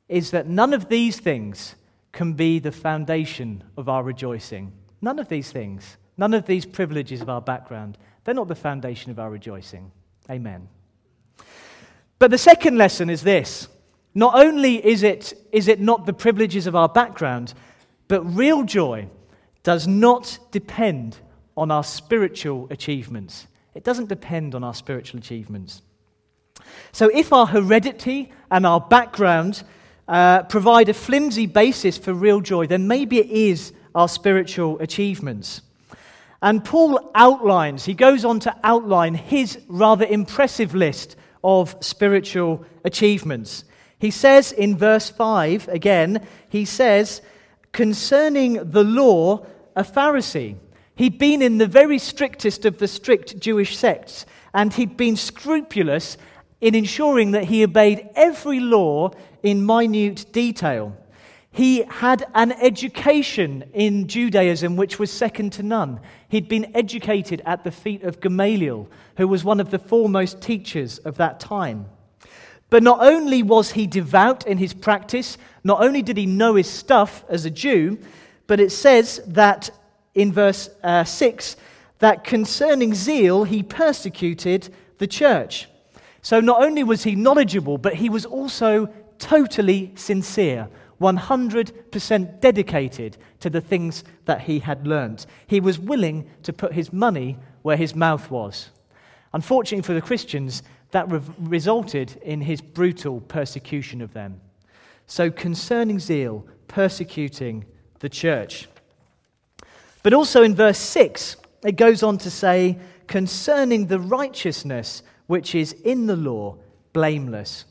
is 0.09 0.31
that 0.31 0.47
none 0.47 0.73
of 0.73 0.89
these 0.89 1.19
things 1.19 1.75
can 2.11 2.33
be 2.33 2.59
the 2.59 2.71
foundation 2.71 3.63
of 3.77 3.89
our 3.89 4.03
rejoicing. 4.03 4.71
None 5.01 5.19
of 5.19 5.27
these 5.27 5.51
things, 5.51 5.97
none 6.17 6.33
of 6.33 6.45
these 6.45 6.65
privileges 6.65 7.21
of 7.21 7.29
our 7.29 7.41
background, 7.41 7.97
they're 8.23 8.35
not 8.35 8.47
the 8.47 8.55
foundation 8.55 9.11
of 9.11 9.19
our 9.19 9.29
rejoicing. 9.29 9.91
Amen. 10.29 10.67
But 12.19 12.31
the 12.31 12.37
second 12.37 12.77
lesson 12.77 13.09
is 13.09 13.23
this 13.23 13.67
not 14.15 14.35
only 14.35 14.85
is 14.85 15.03
it, 15.03 15.33
is 15.51 15.67
it 15.67 15.79
not 15.79 16.05
the 16.05 16.13
privileges 16.13 16.67
of 16.67 16.75
our 16.75 16.87
background, 16.87 17.53
but 18.07 18.21
real 18.35 18.63
joy 18.63 19.07
does 19.63 19.87
not 19.87 20.37
depend 20.51 21.17
on 21.57 21.71
our 21.71 21.83
spiritual 21.83 22.67
achievements. 22.69 23.47
It 23.75 23.83
doesn't 23.83 24.09
depend 24.09 24.55
on 24.55 24.63
our 24.63 24.73
spiritual 24.73 25.19
achievements. 25.19 25.81
So 26.91 27.09
if 27.13 27.33
our 27.33 27.47
heredity 27.47 28.31
and 28.51 28.65
our 28.65 28.79
background 28.79 29.63
uh, 30.07 30.43
provide 30.43 30.89
a 30.89 30.93
flimsy 30.93 31.45
basis 31.45 31.97
for 31.97 32.13
real 32.13 32.41
joy, 32.41 32.67
then 32.67 32.87
maybe 32.87 33.19
it 33.19 33.29
is 33.29 33.73
our 33.95 34.07
spiritual 34.07 34.79
achievements. 34.79 35.61
And 36.41 36.63
Paul 36.63 37.11
outlines, 37.15 37.85
he 37.85 37.93
goes 37.93 38.25
on 38.25 38.41
to 38.41 38.55
outline 38.63 39.15
his 39.15 39.59
rather 39.67 40.05
impressive 40.05 40.75
list 40.75 41.15
of 41.43 41.75
spiritual 41.79 42.65
achievements. 42.83 43.63
He 43.97 44.11
says 44.11 44.51
in 44.51 44.77
verse 44.77 45.09
5, 45.09 45.69
again, 45.69 46.27
he 46.49 46.65
says, 46.65 47.21
concerning 47.71 48.71
the 48.71 48.83
law, 48.83 49.45
a 49.75 49.83
Pharisee. 49.83 50.57
He'd 50.95 51.17
been 51.17 51.41
in 51.41 51.57
the 51.57 51.67
very 51.67 51.97
strictest 51.97 52.65
of 52.65 52.77
the 52.77 52.87
strict 52.87 53.39
Jewish 53.39 53.75
sects, 53.75 54.25
and 54.53 54.73
he'd 54.73 54.95
been 54.95 55.15
scrupulous 55.15 56.17
in 56.61 56.75
ensuring 56.75 57.31
that 57.31 57.45
he 57.45 57.63
obeyed 57.63 58.09
every 58.15 58.59
law 58.59 59.11
in 59.41 59.65
minute 59.65 60.25
detail. 60.31 60.95
He 61.51 61.83
had 61.83 62.25
an 62.33 62.51
education 62.53 63.65
in 63.73 64.07
Judaism 64.07 64.75
which 64.75 64.97
was 64.97 65.11
second 65.11 65.53
to 65.53 65.63
none. 65.63 65.99
He'd 66.27 66.47
been 66.47 66.75
educated 66.75 67.41
at 67.45 67.63
the 67.63 67.71
feet 67.71 68.03
of 68.03 68.21
Gamaliel, 68.21 68.89
who 69.17 69.27
was 69.27 69.43
one 69.43 69.59
of 69.59 69.69
the 69.69 69.77
foremost 69.77 70.41
teachers 70.41 70.97
of 70.99 71.17
that 71.17 71.39
time. 71.39 71.85
But 72.71 72.81
not 72.81 73.03
only 73.03 73.43
was 73.43 73.71
he 73.71 73.85
devout 73.85 74.47
in 74.47 74.57
his 74.57 74.73
practice, 74.73 75.37
not 75.63 75.83
only 75.83 76.01
did 76.01 76.17
he 76.17 76.25
know 76.25 76.55
his 76.55 76.69
stuff 76.69 77.23
as 77.29 77.45
a 77.45 77.51
Jew, 77.51 77.99
but 78.47 78.59
it 78.59 78.71
says 78.71 79.21
that 79.27 79.69
in 80.15 80.31
verse 80.31 80.69
uh, 80.83 81.03
6 81.03 81.55
that 81.99 82.23
concerning 82.23 82.93
zeal 82.93 83.43
he 83.45 83.63
persecuted 83.63 84.73
the 84.97 85.07
church. 85.07 85.69
So 86.21 86.39
not 86.39 86.61
only 86.61 86.83
was 86.83 87.03
he 87.03 87.15
knowledgeable, 87.15 87.77
but 87.77 87.95
he 87.95 88.09
was 88.09 88.25
also 88.25 88.87
totally 89.19 89.91
sincere, 89.95 90.67
100% 91.01 92.39
dedicated 92.39 93.17
to 93.39 93.49
the 93.49 93.61
things 93.61 94.03
that 94.25 94.41
he 94.41 94.59
had 94.59 94.87
learned. 94.87 95.25
He 95.47 95.59
was 95.59 95.79
willing 95.79 96.29
to 96.43 96.53
put 96.53 96.73
his 96.73 96.93
money 96.93 97.37
where 97.61 97.77
his 97.77 97.95
mouth 97.95 98.29
was. 98.29 98.69
Unfortunately 99.33 99.83
for 99.83 99.93
the 99.93 100.01
Christians, 100.01 100.63
that 100.91 101.09
re- 101.11 101.21
resulted 101.39 102.17
in 102.21 102.41
his 102.41 102.61
brutal 102.61 103.19
persecution 103.21 104.01
of 104.01 104.13
them. 104.13 104.39
So, 105.07 105.29
concerning 105.31 105.99
zeal, 105.99 106.45
persecuting 106.67 107.65
the 107.99 108.09
church. 108.09 108.67
But 110.03 110.13
also 110.13 110.43
in 110.43 110.53
verse 110.53 110.77
6, 110.77 111.37
it 111.65 111.77
goes 111.77 112.03
on 112.03 112.17
to 112.19 112.29
say, 112.29 112.77
concerning 113.07 113.87
the 113.87 113.99
righteousness 113.99 115.01
which 115.27 115.55
is 115.55 115.71
in 115.71 116.05
the 116.07 116.15
law, 116.15 116.57
blameless. 116.91 117.65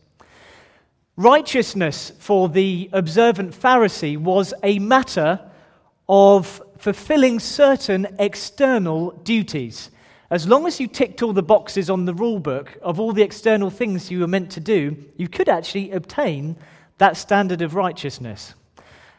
Righteousness 1.16 2.10
for 2.18 2.48
the 2.48 2.88
observant 2.92 3.52
Pharisee 3.52 4.16
was 4.16 4.54
a 4.62 4.78
matter 4.78 5.38
of 6.08 6.62
fulfilling 6.78 7.38
certain 7.38 8.16
external 8.18 9.10
duties. 9.10 9.90
As 10.30 10.48
long 10.48 10.66
as 10.66 10.80
you 10.80 10.88
ticked 10.88 11.22
all 11.22 11.34
the 11.34 11.42
boxes 11.42 11.90
on 11.90 12.06
the 12.06 12.14
rule 12.14 12.40
book 12.40 12.78
of 12.80 12.98
all 12.98 13.12
the 13.12 13.22
external 13.22 13.68
things 13.68 14.10
you 14.10 14.20
were 14.20 14.26
meant 14.26 14.50
to 14.52 14.60
do, 14.60 14.96
you 15.18 15.28
could 15.28 15.50
actually 15.50 15.92
obtain 15.92 16.56
that 16.96 17.18
standard 17.18 17.60
of 17.60 17.74
righteousness. 17.74 18.54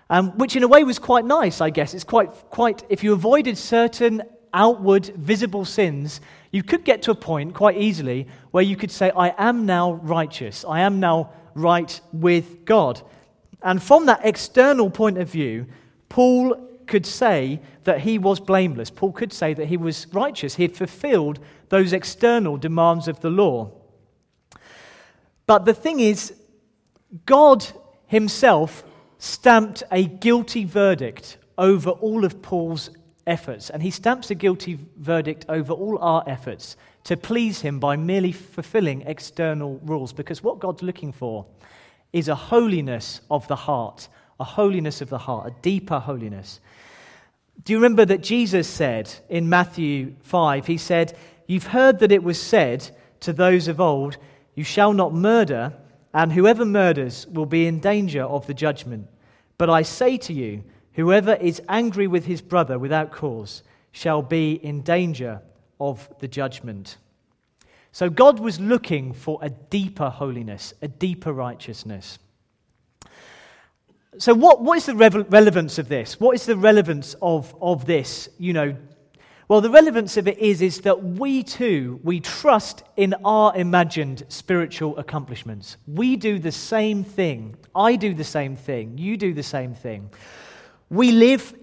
Um, 0.10 0.32
which 0.38 0.56
in 0.56 0.63
a 0.63 0.68
way 0.68 0.84
was 0.84 1.00
quite 1.00 1.26
nice, 1.26 1.62
I 1.62 1.70
guess. 1.70 1.94
It's 1.94 2.04
quite, 2.04 2.30
quite, 2.50 2.84
if 2.89 3.04
you 3.04 3.13
avoided 3.13 3.58
certain 3.58 4.22
outward 4.54 5.08
visible 5.16 5.66
sins, 5.66 6.22
you 6.52 6.62
could 6.62 6.84
get 6.84 7.02
to 7.04 7.12
a 7.12 7.16
point 7.16 7.56
quite 7.56 7.78
easily 7.78 8.28
where 8.52 8.63
you 8.63 8.76
could 8.76 8.92
say, 8.92 9.12
I 9.16 9.34
am 9.38 9.66
now 9.66 9.94
righteous. 9.94 10.63
I 10.68 10.82
am 10.82 11.00
now 11.00 11.32
right 11.56 12.00
with 12.12 12.66
God. 12.66 13.02
And 13.62 13.82
from 13.82 14.06
that 14.06 14.22
external 14.24 14.89
point 14.89 15.18
of 15.18 15.30
view, 15.30 15.66
Paul 16.10 16.56
could 16.86 17.06
say 17.06 17.62
that 17.86 18.02
he 18.02 18.18
was 18.18 18.39
blameless. 18.39 18.89
Paul 18.89 19.13
could 19.13 19.34
say 19.34 19.54
that 19.54 19.68
he 19.68 19.78
was 19.78 20.08
righteous. 20.13 20.56
He 20.56 20.63
had 20.63 20.76
fulfilled 20.76 21.39
those 21.70 21.94
external 21.94 22.58
demands 22.58 23.08
of 23.08 23.22
the 23.22 23.30
law. 23.30 23.72
But 25.48 25.66
the 25.66 25.74
thing 25.74 26.00
is, 26.00 26.34
God 27.26 27.66
Himself 28.08 28.84
stamped 29.24 29.84
a 29.90 30.04
guilty 30.04 30.66
verdict 30.66 31.38
over 31.58 31.92
all 31.92 32.26
of 32.26 32.42
Paul's 32.42 32.90
efforts, 33.26 33.70
and 33.70 33.82
He 33.82 33.90
stamps 33.90 34.30
a 34.32 34.36
guilty 34.36 34.78
verdict 34.98 35.46
over 35.48 35.72
all 35.72 35.98
our 36.00 36.26
efforts 36.28 36.76
to 37.06 37.16
please 37.16 37.62
Him 37.62 37.80
by 37.80 37.96
merely 37.96 38.34
fulfilling 38.34 39.04
external 39.04 39.80
rules. 39.86 40.12
Because 40.12 40.44
what 40.44 40.60
God's 40.60 40.84
looking 40.84 41.14
for 41.14 41.46
is 42.12 42.28
a 42.28 42.36
holiness 42.36 43.22
of 43.32 43.48
the 43.48 43.56
heart, 43.56 44.10
a 44.42 44.44
holiness 44.44 45.00
of 45.00 45.10
the 45.10 45.20
heart, 45.20 45.48
a 45.48 45.62
deeper 45.62 46.00
holiness. 46.00 46.60
Do 47.64 47.72
you 47.72 47.78
remember 47.78 48.04
that 48.04 48.24
Jesus 48.24 48.68
said 48.68 49.10
in 49.30 49.48
Matthew 49.48 50.16
5, 50.24 50.68
He 50.68 50.78
said, 50.78 51.18
You've 51.48 51.68
heard 51.68 52.00
that 52.00 52.12
it 52.12 52.24
was 52.24 52.42
said 52.42 52.90
to 53.22 53.32
those 53.32 53.70
of 53.70 53.80
old, 53.80 54.18
You 54.54 54.66
shall 54.66 54.92
not 54.92 55.14
murder, 55.14 55.72
and 56.14 56.34
whoever 56.34 56.66
murders 56.66 57.26
will 57.28 57.46
be 57.46 57.68
in 57.68 57.80
danger 57.80 58.24
of 58.24 58.48
the 58.48 58.54
judgment. 58.54 59.08
But 59.63 59.69
I 59.69 59.84
say 59.84 60.17
to 60.17 60.34
you, 60.34 60.62
whoever 60.91 61.36
is 61.36 61.62
angry 61.69 62.06
with 62.06 62.26
his 62.26 62.41
brother 62.41 62.78
without 62.78 63.13
cause 63.13 63.63
shall 63.93 64.21
be 64.21 64.56
in 64.56 64.82
danger 64.82 65.41
of 65.80 66.13
the 66.19 66.28
judgment. 66.28 66.97
So 67.93 68.10
God 68.10 68.41
was 68.41 68.60
looking 68.60 69.13
for 69.13 69.39
a 69.41 69.49
deeper 69.49 70.10
holiness, 70.10 70.73
a 70.82 70.89
deeper 70.89 71.32
righteousness. 71.32 72.19
So, 74.17 74.34
what, 74.34 74.62
what 74.62 74.80
is 74.80 74.86
the 74.86 74.95
re- 74.95 75.26
relevance 75.30 75.78
of 75.78 75.88
this? 75.88 76.19
What 76.19 76.36
is 76.36 76.45
the 76.45 76.58
relevance 76.58 77.15
of, 77.21 77.56
of 77.62 77.86
this, 77.86 78.28
you 78.38 78.52
know, 78.52 78.76
well, 79.48 79.62
the 79.62 79.70
relevance 79.70 80.16
of 80.18 80.28
it 80.28 80.38
is, 80.40 80.62
is 80.62 80.82
that 80.82 81.04
we 81.04 81.44
too, 81.44 82.00
we 82.04 82.20
trust 82.20 82.84
in 82.96 83.14
our 83.26 83.56
imagined 83.56 84.24
spiritual 84.30 84.98
accomplishments. 84.98 85.78
We 85.86 86.16
do 86.16 86.40
the 86.40 86.52
same 86.52 87.04
thing. 87.04 87.58
I 87.76 87.98
do 87.98 88.14
the 88.14 88.24
same 88.24 88.56
thing. 88.56 88.98
You 88.98 89.18
do 89.18 89.34
the 89.34 89.44
same 89.44 89.76
thing. 89.76 90.10
We 90.90 91.12
live 91.12 91.54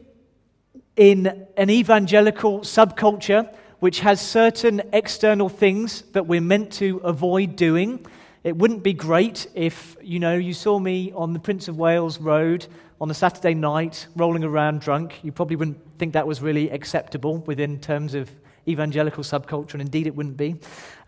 in 0.97 1.47
an 1.57 1.71
evangelical 1.71 2.61
subculture 2.61 3.53
which 3.79 4.01
has 4.01 4.21
certain 4.21 4.83
external 4.93 5.49
things 5.49 6.03
that 6.13 6.27
we're 6.27 6.43
meant 6.43 6.71
to 6.75 6.99
avoid 6.99 7.57
doing. 7.57 8.07
It 8.45 8.57
wouldn't 8.57 8.83
be 8.83 8.93
great 8.93 9.47
if, 9.55 9.97
you 10.03 10.19
know, 10.19 10.37
you 10.37 10.53
saw 10.53 10.79
me 10.79 11.13
on 11.13 11.33
the 11.33 11.39
Prince 11.39 11.69
of 11.69 11.79
Wales 11.79 12.19
Road 12.19 12.67
on 13.01 13.11
a 13.11 13.15
Saturday 13.15 13.55
night 13.55 14.07
rolling 14.15 14.45
around 14.45 14.81
drunk. 14.81 15.21
You 15.23 15.33
probably 15.33 15.57
wouldn't 15.57 15.99
think 15.99 16.13
that 16.13 16.27
was 16.27 16.43
really 16.43 16.71
acceptable 16.71 17.39
within 17.39 17.81
terms 17.81 18.15
of 18.15 18.31
evangelical 18.69 19.25
subculture, 19.25 19.75
and 19.75 19.83
indeed 19.83 20.07
it 20.07 20.15
wouldn't 20.15 20.37
be. 20.37 20.57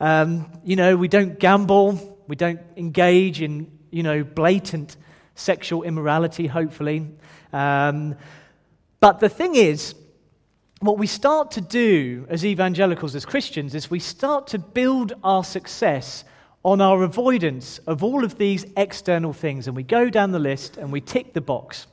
Um, 0.00 0.50
you 0.64 0.76
know, 0.76 0.96
we 0.96 1.08
don't 1.08 1.38
gamble, 1.38 2.18
we 2.26 2.36
don't 2.36 2.60
engage 2.76 3.42
in, 3.42 3.70
you 3.90 4.02
know, 4.02 4.24
blatant 4.24 4.96
sexual 5.34 5.82
immorality, 5.82 6.46
hopefully. 6.46 7.10
Um, 7.52 8.16
but 9.00 9.20
the 9.20 9.28
thing 9.28 9.54
is, 9.54 9.94
what 10.80 10.98
we 10.98 11.06
start 11.06 11.52
to 11.52 11.60
do 11.60 12.26
as 12.28 12.44
evangelicals, 12.44 13.14
as 13.14 13.24
Christians, 13.24 13.74
is 13.74 13.90
we 13.90 13.98
start 13.98 14.48
to 14.48 14.58
build 14.58 15.12
our 15.22 15.44
success 15.44 16.24
on 16.64 16.80
our 16.80 17.02
avoidance 17.02 17.78
of 17.86 18.04
all 18.04 18.24
of 18.24 18.38
these 18.38 18.64
external 18.76 19.32
things. 19.32 19.66
And 19.66 19.76
we 19.76 19.82
go 19.82 20.10
down 20.10 20.30
the 20.30 20.38
list 20.38 20.76
and 20.76 20.92
we 20.92 21.00
tick 21.00 21.32
the 21.32 21.40
box. 21.40 21.86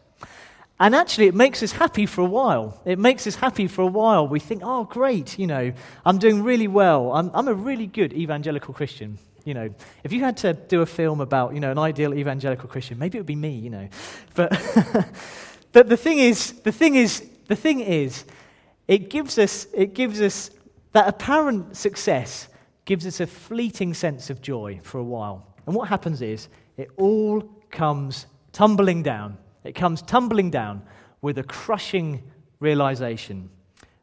And 0.82 0.96
actually, 0.96 1.28
it 1.28 1.36
makes 1.36 1.62
us 1.62 1.74
happy 1.74 2.06
for 2.06 2.22
a 2.22 2.26
while. 2.26 2.82
It 2.86 3.00
makes 3.00 3.28
us 3.28 3.36
happy 3.36 3.68
for 3.68 3.82
a 3.82 3.88
while. 3.88 4.28
We 4.28 4.40
think, 4.40 4.62
oh, 4.64 4.86
great, 4.86 5.38
you 5.38 5.46
know, 5.46 5.74
I'm 6.06 6.20
doing 6.20 6.42
really 6.42 6.70
well. 6.70 7.12
I'm, 7.12 7.32
I'm 7.34 7.50
a 7.50 7.54
really 7.54 7.88
good 7.88 8.14
evangelical 8.14 8.74
Christian. 8.74 9.18
You 9.44 9.56
know, 9.56 9.74
if 10.04 10.14
you 10.14 10.22
had 10.22 10.38
to 10.38 10.54
do 10.54 10.82
a 10.82 10.86
film 10.86 11.20
about, 11.20 11.54
you 11.54 11.60
know, 11.60 11.72
an 11.72 11.78
ideal 11.78 12.14
evangelical 12.14 12.70
Christian, 12.70 12.98
maybe 12.98 13.18
it 13.18 13.22
would 13.22 13.28
be 13.28 13.36
me, 13.36 13.52
you 13.52 13.70
know. 13.70 13.90
But, 14.36 14.52
but 15.74 15.90
the 15.90 15.98
thing 15.98 16.20
is, 16.20 16.54
the 16.62 16.72
thing 16.72 16.96
is, 16.96 17.28
the 17.48 17.56
thing 17.56 17.82
is, 17.82 18.24
it 18.88 19.10
gives 19.10 19.38
us, 19.38 19.68
it 19.74 19.94
gives 19.94 20.22
us 20.22 20.50
that 20.94 21.08
apparent 21.08 21.76
success 21.76 22.48
gives 22.90 23.06
us 23.06 23.20
a 23.20 23.28
fleeting 23.28 23.94
sense 23.94 24.32
of 24.32 24.42
joy 24.42 24.80
for 24.82 24.98
a 24.98 25.04
while. 25.04 25.46
And 25.68 25.76
what 25.76 25.88
happens 25.88 26.24
is 26.24 26.50
it 26.76 26.90
all 26.98 27.42
comes 27.70 28.26
tumbling 28.52 29.04
down. 29.04 29.38
It 29.64 29.76
comes 29.76 30.02
tumbling 30.02 30.50
down 30.50 30.82
with 31.22 31.38
a 31.38 31.44
crushing 31.44 32.24
realization 32.60 33.48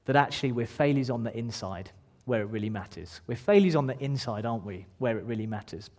that 0.04 0.14
actually 0.14 0.52
we're 0.52 0.68
failures 0.68 1.10
on 1.10 1.24
the 1.24 1.36
inside 1.36 1.90
where 2.26 2.42
it 2.42 2.44
really 2.44 2.70
matters. 2.70 3.22
We're 3.26 3.34
failures 3.34 3.74
on 3.74 3.88
the 3.88 3.98
inside, 3.98 4.46
aren't 4.46 4.64
we, 4.64 4.86
where 4.98 5.18
it 5.18 5.24
really 5.24 5.48
matters. 5.48 5.90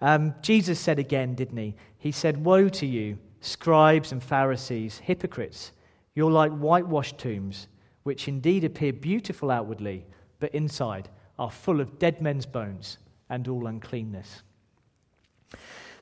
Um, 0.00 0.34
Jesus 0.42 0.80
said 0.80 0.98
again, 0.98 1.36
didn't 1.36 1.58
he? 1.58 1.76
He 1.98 2.10
said, 2.10 2.44
Woe 2.44 2.68
to 2.70 2.86
you, 2.86 3.18
scribes 3.40 4.10
and 4.10 4.20
Pharisees, 4.20 4.98
hypocrites! 4.98 5.70
You're 6.16 6.32
like 6.32 6.50
whitewashed 6.50 7.18
tombs, 7.18 7.68
which 8.02 8.26
indeed 8.26 8.64
appear 8.64 8.92
beautiful 8.92 9.52
outwardly, 9.52 10.06
but 10.40 10.52
inside 10.52 11.08
are 11.40 11.50
full 11.50 11.80
of 11.80 11.98
dead 11.98 12.20
men's 12.20 12.44
bones 12.44 12.98
and 13.30 13.48
all 13.48 13.66
uncleanness. 13.66 14.42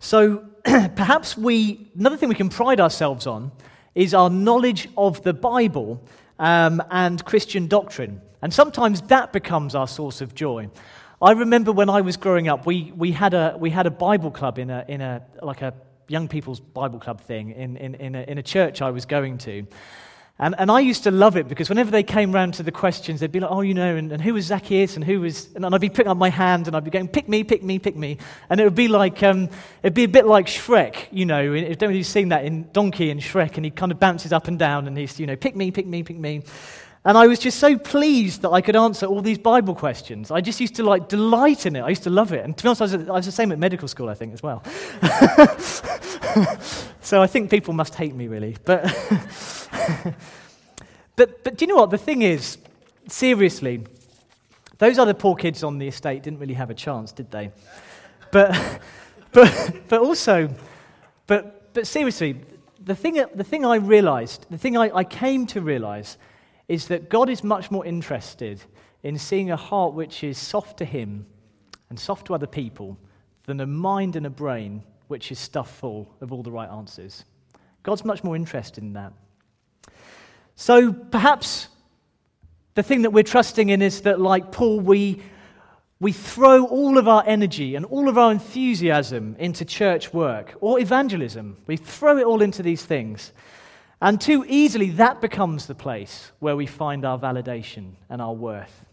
So 0.00 0.44
perhaps 0.64 1.38
we, 1.38 1.90
another 1.96 2.16
thing 2.16 2.28
we 2.28 2.34
can 2.34 2.48
pride 2.48 2.80
ourselves 2.80 3.26
on 3.26 3.52
is 3.94 4.14
our 4.14 4.28
knowledge 4.28 4.88
of 4.96 5.22
the 5.22 5.32
Bible 5.32 6.02
um, 6.40 6.82
and 6.90 7.24
Christian 7.24 7.68
doctrine. 7.68 8.20
And 8.42 8.52
sometimes 8.52 9.00
that 9.02 9.32
becomes 9.32 9.76
our 9.76 9.88
source 9.88 10.20
of 10.20 10.34
joy. 10.34 10.70
I 11.22 11.32
remember 11.32 11.70
when 11.72 11.88
I 11.88 12.00
was 12.00 12.16
growing 12.16 12.48
up, 12.48 12.66
we, 12.66 12.92
we, 12.96 13.12
had, 13.12 13.32
a, 13.32 13.56
we 13.58 13.70
had 13.70 13.86
a 13.86 13.90
Bible 13.90 14.32
club 14.32 14.58
in 14.58 14.70
a, 14.70 14.84
in 14.88 15.00
a, 15.00 15.22
like 15.40 15.62
a 15.62 15.72
young 16.08 16.26
people's 16.26 16.60
Bible 16.60 16.98
club 16.98 17.20
thing 17.20 17.50
in, 17.50 17.76
in, 17.76 17.94
in, 17.96 18.14
a, 18.16 18.22
in 18.22 18.38
a 18.38 18.42
church 18.42 18.82
I 18.82 18.90
was 18.90 19.04
going 19.04 19.38
to. 19.38 19.66
And, 20.40 20.54
and 20.56 20.70
I 20.70 20.78
used 20.78 21.02
to 21.02 21.10
love 21.10 21.36
it 21.36 21.48
because 21.48 21.68
whenever 21.68 21.90
they 21.90 22.04
came 22.04 22.30
round 22.30 22.54
to 22.54 22.62
the 22.62 22.70
questions, 22.70 23.18
they'd 23.18 23.32
be 23.32 23.40
like, 23.40 23.50
oh, 23.50 23.62
you 23.62 23.74
know, 23.74 23.96
and, 23.96 24.12
and 24.12 24.22
who 24.22 24.34
was 24.34 24.44
Zacchaeus 24.44 24.94
and 24.94 25.04
who 25.04 25.20
was, 25.20 25.48
and 25.56 25.66
I'd 25.66 25.80
be 25.80 25.88
putting 25.88 26.10
up 26.10 26.16
my 26.16 26.30
hand 26.30 26.68
and 26.68 26.76
I'd 26.76 26.84
be 26.84 26.92
going, 26.92 27.08
pick 27.08 27.28
me, 27.28 27.42
pick 27.42 27.64
me, 27.64 27.80
pick 27.80 27.96
me. 27.96 28.18
And 28.48 28.60
it 28.60 28.64
would 28.64 28.76
be 28.76 28.86
like, 28.86 29.20
um, 29.24 29.48
it'd 29.82 29.94
be 29.94 30.04
a 30.04 30.08
bit 30.08 30.26
like 30.26 30.46
Shrek, 30.46 31.08
you 31.10 31.26
know, 31.26 31.54
I 31.54 31.74
don't 31.74 31.82
know 31.82 31.90
if 31.90 31.96
you've 31.96 32.06
seen 32.06 32.28
that 32.28 32.44
in 32.44 32.70
Donkey 32.70 33.10
and 33.10 33.20
Shrek, 33.20 33.56
and 33.56 33.64
he 33.64 33.72
kind 33.72 33.90
of 33.90 33.98
bounces 33.98 34.32
up 34.32 34.46
and 34.46 34.56
down 34.60 34.86
and 34.86 34.96
he's, 34.96 35.18
you 35.18 35.26
know, 35.26 35.34
pick 35.34 35.56
me, 35.56 35.72
pick 35.72 35.86
me, 35.86 36.04
pick 36.04 36.16
me. 36.16 36.44
And 37.08 37.18
I 37.18 37.26
was 37.26 37.40
just 37.40 37.58
so 37.58 37.76
pleased 37.76 38.42
that 38.42 38.50
I 38.50 38.60
could 38.60 38.76
answer 38.76 39.06
all 39.06 39.20
these 39.20 39.38
Bible 39.38 39.74
questions. 39.74 40.30
I 40.30 40.40
just 40.40 40.60
used 40.60 40.76
to 40.76 40.84
like 40.84 41.08
delight 41.08 41.66
in 41.66 41.74
it. 41.74 41.80
I 41.80 41.88
used 41.88 42.04
to 42.04 42.10
love 42.10 42.32
it. 42.32 42.44
And 42.44 42.56
to 42.56 42.62
be 42.62 42.68
honest, 42.68 42.82
I 42.82 42.84
was, 42.84 42.94
I 42.94 43.12
was 43.12 43.26
the 43.26 43.32
same 43.32 43.50
at 43.50 43.58
medical 43.58 43.88
school, 43.88 44.08
I 44.08 44.14
think, 44.14 44.34
as 44.34 44.42
well. 44.42 44.62
so 47.00 47.20
I 47.20 47.26
think 47.26 47.50
people 47.50 47.74
must 47.74 47.96
hate 47.96 48.14
me, 48.14 48.28
really. 48.28 48.56
But. 48.64 48.94
But, 51.18 51.42
but 51.42 51.58
do 51.58 51.64
you 51.64 51.66
know 51.66 51.74
what? 51.74 51.90
The 51.90 51.98
thing 51.98 52.22
is, 52.22 52.58
seriously, 53.08 53.84
those 54.78 55.00
other 55.00 55.14
poor 55.14 55.34
kids 55.34 55.64
on 55.64 55.78
the 55.78 55.88
estate 55.88 56.22
didn't 56.22 56.38
really 56.38 56.54
have 56.54 56.70
a 56.70 56.74
chance, 56.74 57.10
did 57.10 57.28
they? 57.32 57.50
But, 58.30 58.80
but, 59.32 59.72
but 59.88 60.00
also, 60.00 60.48
but, 61.26 61.74
but 61.74 61.88
seriously, 61.88 62.40
the 62.84 62.94
thing, 62.94 63.20
the 63.34 63.42
thing 63.42 63.66
I 63.66 63.76
realized, 63.76 64.46
the 64.48 64.58
thing 64.58 64.76
I, 64.76 64.94
I 64.94 65.02
came 65.02 65.44
to 65.48 65.60
realize, 65.60 66.18
is 66.68 66.88
that 66.88 67.08
God 67.08 67.30
is 67.30 67.42
much 67.42 67.70
more 67.70 67.84
interested 67.84 68.60
in 69.02 69.18
seeing 69.18 69.50
a 69.50 69.56
heart 69.56 69.94
which 69.94 70.22
is 70.22 70.38
soft 70.38 70.78
to 70.78 70.84
Him 70.84 71.26
and 71.88 71.98
soft 71.98 72.26
to 72.26 72.34
other 72.34 72.46
people 72.46 72.98
than 73.46 73.60
a 73.60 73.66
mind 73.66 74.14
and 74.16 74.26
a 74.26 74.30
brain 74.30 74.82
which 75.08 75.32
is 75.32 75.38
stuffed 75.38 75.74
full 75.74 76.14
of 76.20 76.32
all 76.32 76.42
the 76.42 76.52
right 76.52 76.68
answers. 76.68 77.24
God's 77.82 78.04
much 78.04 78.22
more 78.22 78.36
interested 78.36 78.84
in 78.84 78.92
that. 78.92 79.12
So 80.54 80.92
perhaps 80.92 81.68
the 82.74 82.82
thing 82.82 83.02
that 83.02 83.10
we're 83.10 83.22
trusting 83.22 83.70
in 83.70 83.80
is 83.80 84.02
that, 84.02 84.20
like 84.20 84.52
Paul, 84.52 84.80
we, 84.80 85.22
we 85.98 86.12
throw 86.12 86.66
all 86.66 86.98
of 86.98 87.08
our 87.08 87.24
energy 87.26 87.74
and 87.74 87.86
all 87.86 88.08
of 88.08 88.18
our 88.18 88.30
enthusiasm 88.30 89.36
into 89.38 89.64
church 89.64 90.12
work 90.12 90.54
or 90.60 90.78
evangelism. 90.78 91.56
We 91.66 91.76
throw 91.76 92.18
it 92.18 92.24
all 92.24 92.42
into 92.42 92.62
these 92.62 92.84
things. 92.84 93.32
And 94.00 94.20
too 94.20 94.44
easily, 94.48 94.90
that 94.90 95.20
becomes 95.20 95.66
the 95.66 95.74
place 95.74 96.30
where 96.38 96.56
we 96.56 96.66
find 96.66 97.04
our 97.04 97.18
validation 97.18 97.92
and 98.08 98.22
our 98.22 98.32
worth. 98.32 98.84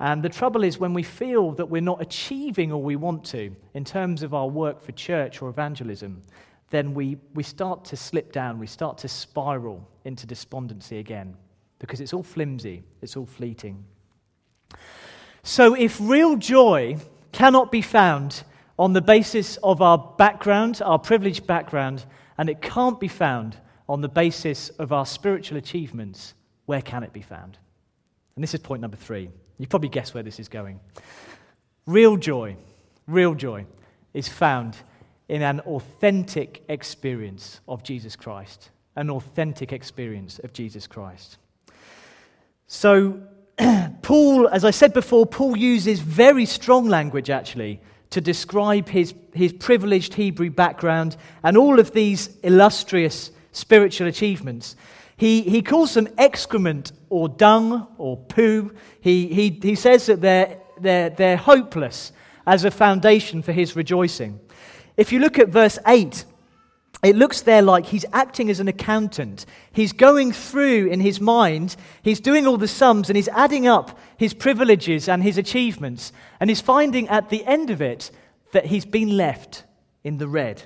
And 0.00 0.22
the 0.22 0.28
trouble 0.28 0.64
is, 0.64 0.78
when 0.78 0.92
we 0.92 1.02
feel 1.02 1.52
that 1.52 1.66
we're 1.66 1.80
not 1.80 2.02
achieving 2.02 2.72
all 2.72 2.82
we 2.82 2.96
want 2.96 3.24
to 3.26 3.54
in 3.72 3.84
terms 3.84 4.22
of 4.22 4.34
our 4.34 4.48
work 4.48 4.82
for 4.82 4.92
church 4.92 5.40
or 5.40 5.48
evangelism, 5.48 6.22
then 6.70 6.92
we, 6.92 7.16
we 7.34 7.42
start 7.42 7.84
to 7.86 7.96
slip 7.96 8.32
down, 8.32 8.58
we 8.58 8.66
start 8.66 8.98
to 8.98 9.08
spiral 9.08 9.88
into 10.04 10.26
despondency 10.26 10.98
again 10.98 11.36
because 11.78 12.00
it's 12.00 12.12
all 12.12 12.22
flimsy, 12.22 12.82
it's 13.00 13.16
all 13.16 13.26
fleeting. 13.26 13.84
So, 15.42 15.74
if 15.74 15.98
real 16.00 16.36
joy 16.36 16.96
cannot 17.32 17.70
be 17.70 17.82
found 17.82 18.42
on 18.78 18.92
the 18.92 19.02
basis 19.02 19.56
of 19.58 19.80
our 19.80 19.98
background, 20.18 20.82
our 20.84 20.98
privileged 20.98 21.46
background, 21.46 22.04
and 22.38 22.48
it 22.48 22.60
can't 22.60 22.98
be 22.98 23.08
found 23.08 23.56
on 23.88 24.00
the 24.00 24.08
basis 24.08 24.70
of 24.70 24.92
our 24.92 25.06
spiritual 25.06 25.58
achievements, 25.58 26.34
where 26.66 26.82
can 26.82 27.02
it 27.02 27.12
be 27.12 27.22
found? 27.22 27.58
And 28.36 28.42
this 28.42 28.54
is 28.54 28.60
point 28.60 28.80
number 28.80 28.96
three. 28.96 29.30
You 29.58 29.66
probably 29.66 29.88
guess 29.88 30.14
where 30.14 30.22
this 30.22 30.40
is 30.40 30.48
going. 30.48 30.80
Real 31.86 32.16
joy, 32.16 32.56
real 33.06 33.34
joy 33.34 33.66
is 34.14 34.28
found 34.28 34.76
in 35.28 35.42
an 35.42 35.60
authentic 35.60 36.62
experience 36.68 37.60
of 37.68 37.82
Jesus 37.82 38.16
Christ. 38.16 38.70
An 38.96 39.10
authentic 39.10 39.72
experience 39.72 40.38
of 40.40 40.52
Jesus 40.52 40.86
Christ. 40.86 41.38
So, 42.66 43.20
Paul, 44.02 44.48
as 44.48 44.64
I 44.64 44.70
said 44.70 44.92
before, 44.92 45.26
Paul 45.26 45.56
uses 45.56 46.00
very 46.00 46.46
strong 46.46 46.88
language 46.88 47.30
actually 47.30 47.80
to 48.10 48.20
describe 48.20 48.88
his, 48.88 49.14
his 49.32 49.52
privileged 49.52 50.14
Hebrew 50.14 50.50
background 50.50 51.16
and 51.42 51.56
all 51.56 51.80
of 51.80 51.92
these 51.92 52.36
illustrious 52.42 53.30
spiritual 53.54 54.08
achievements. 54.08 54.76
He, 55.16 55.42
he 55.42 55.62
calls 55.62 55.94
them 55.94 56.08
excrement 56.18 56.92
or 57.08 57.28
dung 57.28 57.86
or 57.98 58.16
poo. 58.16 58.74
He, 59.00 59.28
he, 59.28 59.50
he 59.50 59.74
says 59.74 60.06
that 60.06 60.20
they're, 60.20 60.58
they're, 60.78 61.10
they're 61.10 61.36
hopeless 61.36 62.12
as 62.46 62.64
a 62.64 62.70
foundation 62.70 63.42
for 63.42 63.52
his 63.52 63.76
rejoicing. 63.76 64.40
If 64.96 65.12
you 65.12 65.20
look 65.20 65.38
at 65.38 65.48
verse 65.48 65.78
8, 65.86 66.24
it 67.02 67.16
looks 67.16 67.42
there 67.42 67.62
like 67.62 67.86
he's 67.86 68.06
acting 68.12 68.50
as 68.50 68.60
an 68.60 68.68
accountant. 68.68 69.46
He's 69.72 69.92
going 69.92 70.32
through 70.32 70.86
in 70.86 71.00
his 71.00 71.20
mind, 71.20 71.76
he's 72.02 72.20
doing 72.20 72.46
all 72.46 72.56
the 72.56 72.68
sums 72.68 73.10
and 73.10 73.16
he's 73.16 73.28
adding 73.28 73.66
up 73.66 73.98
his 74.16 74.34
privileges 74.34 75.08
and 75.08 75.22
his 75.22 75.38
achievements. 75.38 76.12
And 76.40 76.48
he's 76.50 76.60
finding 76.60 77.08
at 77.08 77.28
the 77.28 77.44
end 77.44 77.70
of 77.70 77.82
it 77.82 78.10
that 78.52 78.66
he's 78.66 78.86
been 78.86 79.16
left 79.16 79.64
in 80.02 80.18
the 80.18 80.28
red. 80.28 80.62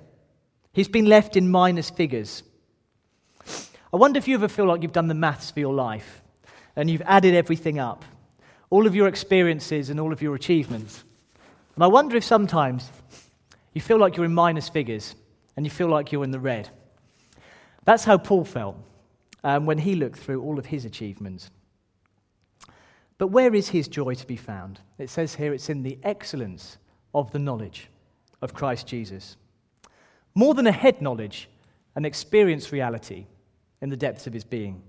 He's 0.72 0.88
been 0.88 1.07
left 1.07 1.37
in 1.37 1.51
minus 1.51 1.90
figures. 1.90 2.44
I 3.92 3.96
wonder 3.96 4.18
if 4.18 4.29
you 4.29 4.35
ever 4.35 4.48
feel 4.48 4.66
like 4.66 4.83
you've 4.83 4.92
done 4.92 5.09
the 5.09 5.14
maths 5.14 5.51
for 5.51 5.61
your 5.61 5.72
life 5.72 6.22
and 6.77 6.90
you've 6.90 7.03
added 7.03 7.35
everything 7.35 7.79
up, 7.79 8.05
all 8.70 8.87
of 8.87 8.94
your 8.94 9.09
experiences 9.09 9.88
and 9.88 9.98
all 9.98 10.12
of 10.12 10.20
your 10.20 10.35
achievements. 10.35 11.05
And 11.74 11.83
I 11.83 11.87
wonder 11.87 12.16
if 12.16 12.24
sometimes 12.24 12.90
you 13.72 13.81
feel 13.81 13.98
like 13.98 14.16
you're 14.16 14.27
in 14.27 14.35
minus 14.35 14.68
figures 14.68 15.14
and 15.57 15.64
you 15.64 15.70
feel 15.70 15.88
like 15.88 16.12
you're 16.12 16.24
in 16.24 16.31
the 16.31 16.40
red. 16.40 16.68
That's 17.85 18.05
how 18.05 18.18
Paul 18.18 18.44
felt 18.44 18.77
um, 19.42 19.64
when 19.64 19.79
he 19.79 19.94
looked 19.94 20.18
through 20.18 20.42
all 20.42 20.59
of 20.59 20.66
his 20.66 20.85
achievements. 20.85 21.51
But 23.16 23.29
where 23.29 23.55
is 23.55 23.70
his 23.70 23.88
joy 23.88 24.14
to 24.14 24.27
be 24.27 24.37
found? 24.37 24.81
It 24.98 25.09
says 25.09 25.35
here 25.35 25.55
it's 25.55 25.70
in 25.70 25.83
the 25.83 25.98
excellence 26.03 26.77
of 27.14 27.31
the 27.33 27.38
knowledge 27.38 27.88
of 28.42 28.53
Christ 28.53 28.87
Jesus. 28.87 29.37
More 30.35 30.55
than 30.55 30.66
a 30.66 30.72
head 30.72 31.01
knowledge, 31.01 31.48
an 31.96 32.05
experience 32.05 32.70
reality 32.70 33.27
in 33.81 33.88
the 33.88 33.97
depths 33.97 34.27
of 34.27 34.33
his 34.33 34.45
being. 34.45 34.83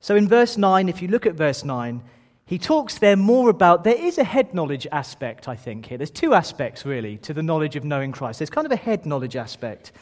So 0.00 0.16
in 0.16 0.28
verse 0.28 0.56
9, 0.56 0.88
if 0.88 1.02
you 1.02 1.08
look 1.08 1.26
at 1.26 1.34
verse 1.34 1.64
9, 1.64 2.02
he 2.46 2.58
talks 2.58 2.98
there 2.98 3.16
more 3.16 3.48
about 3.48 3.84
there 3.84 3.94
is 3.94 4.18
a 4.18 4.24
head 4.24 4.54
knowledge 4.54 4.86
aspect, 4.90 5.46
I 5.46 5.54
think, 5.54 5.86
here. 5.86 5.98
There's 5.98 6.10
two 6.10 6.34
aspects, 6.34 6.84
really, 6.84 7.18
to 7.18 7.32
the 7.32 7.42
knowledge 7.42 7.76
of 7.76 7.84
knowing 7.84 8.10
Christ. 8.10 8.40
There's 8.40 8.50
kind 8.50 8.66
of 8.66 8.72
a 8.72 8.76
head 8.76 9.06
knowledge 9.06 9.36
aspect. 9.36 9.92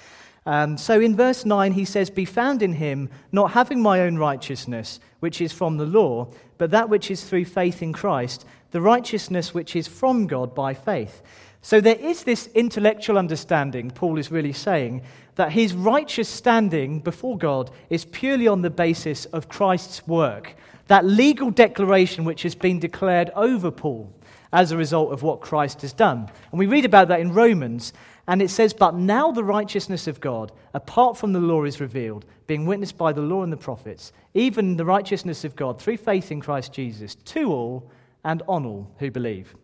Um, 0.47 0.79
so 0.79 0.99
in 0.99 1.15
verse 1.15 1.45
9, 1.45 1.73
he 1.73 1.85
says, 1.85 2.09
Be 2.09 2.25
found 2.25 2.63
in 2.63 2.73
him, 2.73 3.11
not 3.33 3.51
having 3.51 3.83
my 3.83 4.01
own 4.01 4.17
righteousness, 4.17 4.99
which 5.21 5.43
is 5.43 5.53
from 5.53 5.77
the 5.77 5.85
law, 5.85 6.31
but 6.57 6.71
that 6.71 6.89
which 6.89 7.11
is 7.11 7.23
through 7.23 7.45
faith 7.45 7.83
in 7.83 7.93
Christ, 7.93 8.47
the 8.71 8.81
righteousness 8.81 9.53
which 9.53 9.77
is 9.77 9.87
from 9.87 10.27
God 10.27 10.55
by 10.55 10.73
faith. 10.73 11.23
So 11.61 11.83
there 11.83 11.97
is 11.97 12.23
this 12.23 12.47
intellectual 12.55 13.19
understanding, 13.19 13.91
Paul 13.91 14.17
is 14.17 14.31
really 14.31 14.55
saying, 14.55 15.03
that 15.39 15.53
his 15.53 15.73
righteous 15.73 16.29
standing 16.29 16.99
before 16.99 17.39
God 17.39 17.71
is 17.91 18.05
purely 18.05 18.49
on 18.49 18.63
the 18.63 18.71
basis 18.71 19.25
of 19.27 19.49
Christ's 19.49 20.07
work 20.07 20.55
that 20.89 21.05
legal 21.05 21.51
declaration 21.51 22.25
which 22.25 22.43
has 22.43 22.55
been 22.55 22.81
declared 22.81 23.31
over 23.37 23.71
Paul 23.71 24.13
as 24.53 24.73
a 24.73 24.77
result 24.77 25.13
of 25.13 25.23
what 25.23 25.41
Christ 25.41 25.83
has 25.83 25.93
done. 25.93 26.29
And 26.51 26.59
we 26.59 26.67
read 26.67 26.87
about 26.87 27.09
that 27.09 27.21
in 27.21 27.35
Romans, 27.35 27.93
and 28.27 28.43
it 28.43 28.49
says, 28.49 28.73
But 28.73 28.95
now 28.95 29.31
the 29.31 29.45
righteousness 29.45 30.07
of 30.07 30.21
God, 30.21 30.51
apart 30.75 31.17
from 31.17 31.33
the 31.33 31.41
law, 31.41 31.65
is 31.65 31.81
revealed, 31.81 32.25
being 32.47 32.65
witnessed 32.67 32.97
by 32.97 33.13
the 33.13 33.21
law 33.21 33.43
and 33.43 33.53
the 33.53 33.59
prophets, 33.59 34.13
even 34.33 34.77
the 34.77 34.85
righteousness 34.85 35.45
of 35.45 35.55
God 35.55 35.81
through 35.81 35.99
faith 35.99 36.33
in 36.33 36.41
Christ 36.41 36.73
Jesus, 36.73 37.15
to 37.15 37.53
all 37.53 37.91
and 38.25 38.43
on 38.49 38.65
all 38.65 38.91
who 38.99 39.11
believe. 39.11 39.55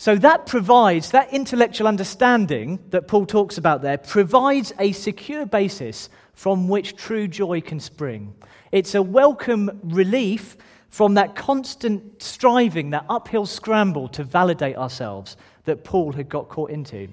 So 0.00 0.14
that 0.14 0.46
provides, 0.46 1.10
that 1.10 1.32
intellectual 1.32 1.88
understanding 1.88 2.78
that 2.90 3.08
Paul 3.08 3.26
talks 3.26 3.58
about 3.58 3.82
there, 3.82 3.98
provides 3.98 4.72
a 4.78 4.92
secure 4.92 5.44
basis 5.44 6.08
from 6.34 6.68
which 6.68 6.94
true 6.94 7.26
joy 7.26 7.60
can 7.60 7.80
spring. 7.80 8.32
It's 8.70 8.94
a 8.94 9.02
welcome 9.02 9.80
relief 9.82 10.56
from 10.88 11.14
that 11.14 11.34
constant 11.34 12.22
striving, 12.22 12.90
that 12.90 13.06
uphill 13.08 13.44
scramble 13.44 14.06
to 14.10 14.22
validate 14.22 14.76
ourselves 14.76 15.36
that 15.64 15.82
Paul 15.82 16.12
had 16.12 16.28
got 16.28 16.48
caught 16.48 16.70
into. 16.70 17.08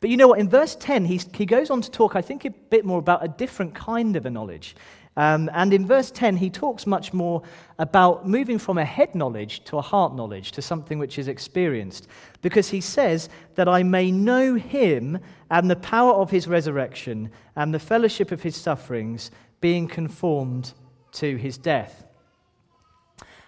But 0.00 0.08
you 0.08 0.16
know 0.16 0.28
what? 0.28 0.38
In 0.38 0.48
verse 0.48 0.74
10, 0.74 1.04
he, 1.04 1.20
he 1.34 1.44
goes 1.44 1.68
on 1.68 1.82
to 1.82 1.90
talk, 1.90 2.16
I 2.16 2.22
think, 2.22 2.46
a 2.46 2.50
bit 2.50 2.86
more 2.86 2.98
about 2.98 3.22
a 3.22 3.28
different 3.28 3.74
kind 3.74 4.16
of 4.16 4.24
a 4.24 4.30
knowledge. 4.30 4.74
Um, 5.16 5.50
and 5.52 5.74
in 5.74 5.86
verse 5.86 6.10
10, 6.10 6.38
he 6.38 6.48
talks 6.48 6.86
much 6.86 7.12
more 7.12 7.42
about 7.78 8.26
moving 8.26 8.58
from 8.58 8.78
a 8.78 8.84
head 8.84 9.14
knowledge 9.14 9.62
to 9.64 9.76
a 9.76 9.82
heart 9.82 10.14
knowledge, 10.14 10.52
to 10.52 10.62
something 10.62 10.98
which 10.98 11.18
is 11.18 11.28
experienced. 11.28 12.06
Because 12.40 12.70
he 12.70 12.80
says 12.80 13.28
that 13.54 13.68
I 13.68 13.82
may 13.82 14.10
know 14.10 14.54
him 14.54 15.18
and 15.50 15.70
the 15.70 15.76
power 15.76 16.14
of 16.14 16.30
his 16.30 16.48
resurrection 16.48 17.30
and 17.56 17.74
the 17.74 17.78
fellowship 17.78 18.32
of 18.32 18.42
his 18.42 18.56
sufferings, 18.56 19.30
being 19.60 19.86
conformed 19.86 20.72
to 21.12 21.36
his 21.36 21.58
death. 21.58 22.04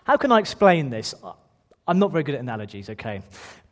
How 0.05 0.19
can 0.19 0.31
I 0.31 0.39
explain 0.39 0.91
this? 0.91 1.15
I'm 1.89 1.99
not 1.99 2.13
very 2.13 2.25
good 2.25 2.35
at 2.35 2.41
analogies, 2.41 2.91
okay? 2.91 3.23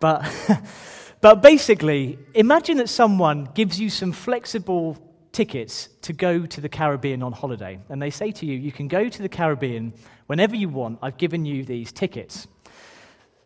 But, 0.01 0.27
but 1.21 1.43
basically, 1.43 2.19
imagine 2.35 2.79
that 2.79 2.89
someone 2.89 3.51
gives 3.55 3.79
you 3.79 3.91
some 3.91 4.13
flexible 4.13 4.97
tickets 5.33 5.89
to 6.03 6.13
go 6.13 6.47
to 6.47 6.61
the 6.61 6.69
Caribbean 6.69 7.23
on 7.23 7.33
holiday. 7.33 7.79
And 7.89 8.01
they 8.01 8.11
say 8.11 8.31
to 8.33 8.47
you, 8.47 8.57
you 8.57 8.71
can 8.71 8.87
go 8.87 9.09
to 9.09 9.23
the 9.23 9.29
Caribbean 9.29 9.95
whenever 10.27 10.55
you 10.55 10.69
want. 10.69 10.99
I've 11.03 11.17
given 11.17 11.45
you 11.45 11.65
these 11.65 11.91
tickets. 11.91 12.47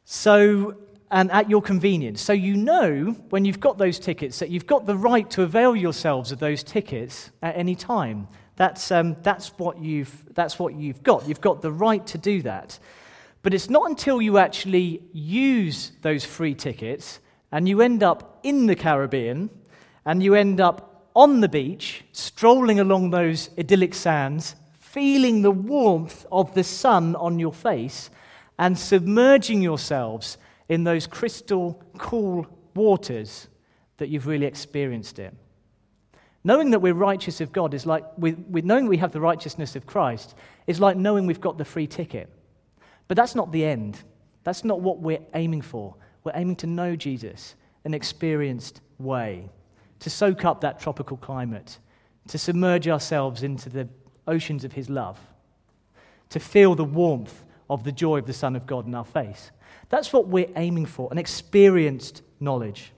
So, 0.04 0.76
and 1.10 1.30
at 1.30 1.48
your 1.48 1.62
convenience. 1.62 2.20
So 2.20 2.32
you 2.32 2.56
know 2.56 3.16
when 3.30 3.44
you've 3.44 3.60
got 3.60 3.78
those 3.78 3.98
tickets 3.98 4.40
that 4.40 4.50
you've 4.50 4.66
got 4.66 4.86
the 4.86 4.96
right 4.96 5.28
to 5.30 5.42
avail 5.42 5.76
yourselves 5.76 6.32
of 6.32 6.40
those 6.40 6.62
tickets 6.62 7.30
at 7.42 7.56
any 7.56 7.76
time. 7.76 8.28
That's, 8.56 8.90
um, 8.90 9.16
that's, 9.22 9.48
what 9.58 9.78
you've, 9.78 10.34
that's 10.34 10.58
what 10.58 10.74
you've 10.74 11.02
got. 11.02 11.28
You've 11.28 11.40
got 11.40 11.62
the 11.62 11.70
right 11.70 12.04
to 12.08 12.18
do 12.18 12.42
that. 12.42 12.78
But 13.42 13.54
it's 13.54 13.70
not 13.70 13.88
until 13.88 14.20
you 14.20 14.38
actually 14.38 15.02
use 15.12 15.92
those 16.02 16.24
free 16.24 16.54
tickets 16.54 17.20
and 17.52 17.68
you 17.68 17.80
end 17.80 18.02
up 18.02 18.40
in 18.42 18.66
the 18.66 18.74
Caribbean 18.74 19.50
and 20.04 20.22
you 20.22 20.34
end 20.34 20.60
up 20.60 20.95
on 21.16 21.40
the 21.40 21.48
beach, 21.48 22.04
strolling 22.12 22.78
along 22.78 23.10
those 23.10 23.48
idyllic 23.58 23.94
sands, 23.94 24.54
feeling 24.78 25.40
the 25.40 25.50
warmth 25.50 26.26
of 26.30 26.54
the 26.54 26.62
sun 26.62 27.16
on 27.16 27.38
your 27.38 27.54
face, 27.54 28.10
and 28.58 28.78
submerging 28.78 29.62
yourselves 29.62 30.36
in 30.68 30.84
those 30.84 31.06
crystal 31.06 31.82
cool 31.96 32.46
waters 32.74 33.48
that 33.96 34.10
you've 34.10 34.26
really 34.26 34.44
experienced 34.44 35.18
it. 35.18 35.34
Knowing 36.44 36.70
that 36.70 36.80
we're 36.80 36.94
righteous 36.94 37.40
of 37.40 37.50
God 37.50 37.72
is 37.72 37.86
like, 37.86 38.04
with, 38.18 38.38
with 38.50 38.66
knowing 38.66 38.86
we 38.86 38.98
have 38.98 39.12
the 39.12 39.20
righteousness 39.20 39.74
of 39.74 39.86
Christ, 39.86 40.34
is 40.66 40.80
like 40.80 40.98
knowing 40.98 41.26
we've 41.26 41.40
got 41.40 41.56
the 41.56 41.64
free 41.64 41.86
ticket. 41.86 42.30
But 43.08 43.16
that's 43.16 43.34
not 43.34 43.52
the 43.52 43.64
end. 43.64 44.02
That's 44.44 44.64
not 44.64 44.80
what 44.82 45.00
we're 45.00 45.24
aiming 45.34 45.62
for. 45.62 45.94
We're 46.24 46.32
aiming 46.34 46.56
to 46.56 46.66
know 46.66 46.94
Jesus 46.94 47.54
an 47.84 47.94
experienced 47.94 48.82
way, 48.98 49.48
to 50.00 50.10
soak 50.10 50.44
up 50.44 50.60
that 50.60 50.80
tropical 50.80 51.16
climate, 51.16 51.78
to 52.28 52.38
submerge 52.38 52.88
ourselves 52.88 53.42
into 53.42 53.68
the 53.68 53.88
oceans 54.26 54.64
of 54.64 54.72
His 54.72 54.90
love, 54.90 55.18
to 56.30 56.40
feel 56.40 56.74
the 56.74 56.84
warmth 56.84 57.44
of 57.68 57.84
the 57.84 57.92
joy 57.92 58.18
of 58.18 58.26
the 58.26 58.32
Son 58.32 58.56
of 58.56 58.66
God 58.66 58.86
in 58.86 58.94
our 58.94 59.04
face. 59.04 59.50
That's 59.88 60.12
what 60.12 60.28
we're 60.28 60.50
aiming 60.56 60.86
for 60.86 61.08
an 61.10 61.18
experienced 61.18 62.22
knowledge. 62.40 62.92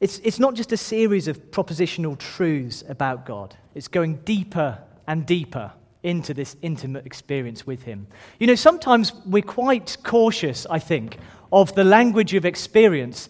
It's, 0.00 0.18
it's 0.20 0.38
not 0.38 0.54
just 0.54 0.72
a 0.72 0.76
series 0.76 1.26
of 1.26 1.50
propositional 1.50 2.16
truths 2.18 2.84
about 2.88 3.26
God, 3.26 3.56
it's 3.74 3.88
going 3.88 4.16
deeper 4.18 4.78
and 5.06 5.26
deeper 5.26 5.72
into 6.04 6.32
this 6.32 6.56
intimate 6.62 7.04
experience 7.04 7.66
with 7.66 7.82
Him. 7.82 8.06
You 8.38 8.46
know, 8.46 8.54
sometimes 8.54 9.12
we're 9.26 9.42
quite 9.42 9.96
cautious, 10.04 10.66
I 10.70 10.78
think, 10.78 11.18
of 11.52 11.74
the 11.74 11.84
language 11.84 12.34
of 12.34 12.44
experience. 12.44 13.28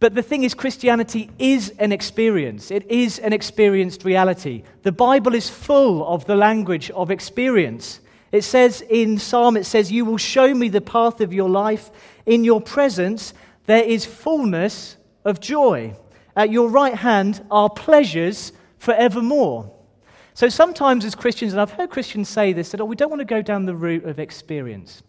But 0.00 0.14
the 0.14 0.22
thing 0.22 0.44
is, 0.44 0.54
Christianity 0.54 1.30
is 1.38 1.74
an 1.78 1.92
experience. 1.92 2.70
It 2.70 2.90
is 2.90 3.18
an 3.18 3.34
experienced 3.34 4.02
reality. 4.02 4.62
The 4.82 4.92
Bible 4.92 5.34
is 5.34 5.50
full 5.50 6.06
of 6.08 6.24
the 6.24 6.36
language 6.36 6.90
of 6.92 7.10
experience. 7.10 8.00
It 8.32 8.42
says 8.42 8.80
in 8.80 9.18
Psalm, 9.18 9.58
it 9.58 9.64
says, 9.64 9.92
You 9.92 10.06
will 10.06 10.16
show 10.16 10.54
me 10.54 10.70
the 10.70 10.80
path 10.80 11.20
of 11.20 11.34
your 11.34 11.50
life. 11.50 11.90
In 12.24 12.44
your 12.44 12.62
presence, 12.62 13.34
there 13.66 13.84
is 13.84 14.06
fullness 14.06 14.96
of 15.26 15.38
joy. 15.38 15.94
At 16.34 16.50
your 16.50 16.70
right 16.70 16.94
hand 16.94 17.44
are 17.50 17.68
pleasures 17.68 18.52
forevermore. 18.78 19.70
So 20.32 20.48
sometimes, 20.48 21.04
as 21.04 21.14
Christians, 21.14 21.52
and 21.52 21.60
I've 21.60 21.72
heard 21.72 21.90
Christians 21.90 22.30
say 22.30 22.54
this, 22.54 22.70
that 22.70 22.80
oh, 22.80 22.86
we 22.86 22.96
don't 22.96 23.10
want 23.10 23.20
to 23.20 23.26
go 23.26 23.42
down 23.42 23.66
the 23.66 23.74
route 23.74 24.04
of 24.04 24.18
experience. 24.18 25.02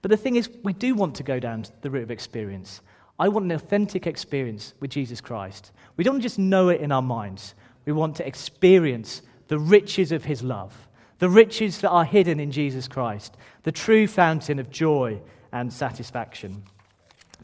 But 0.00 0.10
the 0.10 0.16
thing 0.16 0.36
is, 0.36 0.48
we 0.62 0.72
do 0.72 0.94
want 0.94 1.16
to 1.16 1.22
go 1.22 1.38
down 1.38 1.66
the 1.82 1.90
route 1.90 2.04
of 2.04 2.10
experience. 2.10 2.80
I 3.18 3.28
want 3.28 3.46
an 3.46 3.52
authentic 3.52 4.06
experience 4.06 4.74
with 4.80 4.90
Jesus 4.90 5.20
Christ. 5.20 5.72
We 5.96 6.04
don't 6.04 6.20
just 6.20 6.38
know 6.38 6.68
it 6.68 6.80
in 6.80 6.92
our 6.92 7.02
minds, 7.02 7.54
we 7.84 7.92
want 7.92 8.16
to 8.16 8.26
experience 8.26 9.22
the 9.48 9.58
riches 9.58 10.12
of 10.12 10.24
his 10.24 10.42
love, 10.42 10.88
the 11.18 11.28
riches 11.28 11.80
that 11.80 11.90
are 11.90 12.04
hidden 12.04 12.38
in 12.38 12.52
Jesus 12.52 12.86
Christ, 12.86 13.36
the 13.62 13.72
true 13.72 14.06
fountain 14.06 14.58
of 14.58 14.70
joy 14.70 15.20
and 15.52 15.72
satisfaction. 15.72 16.62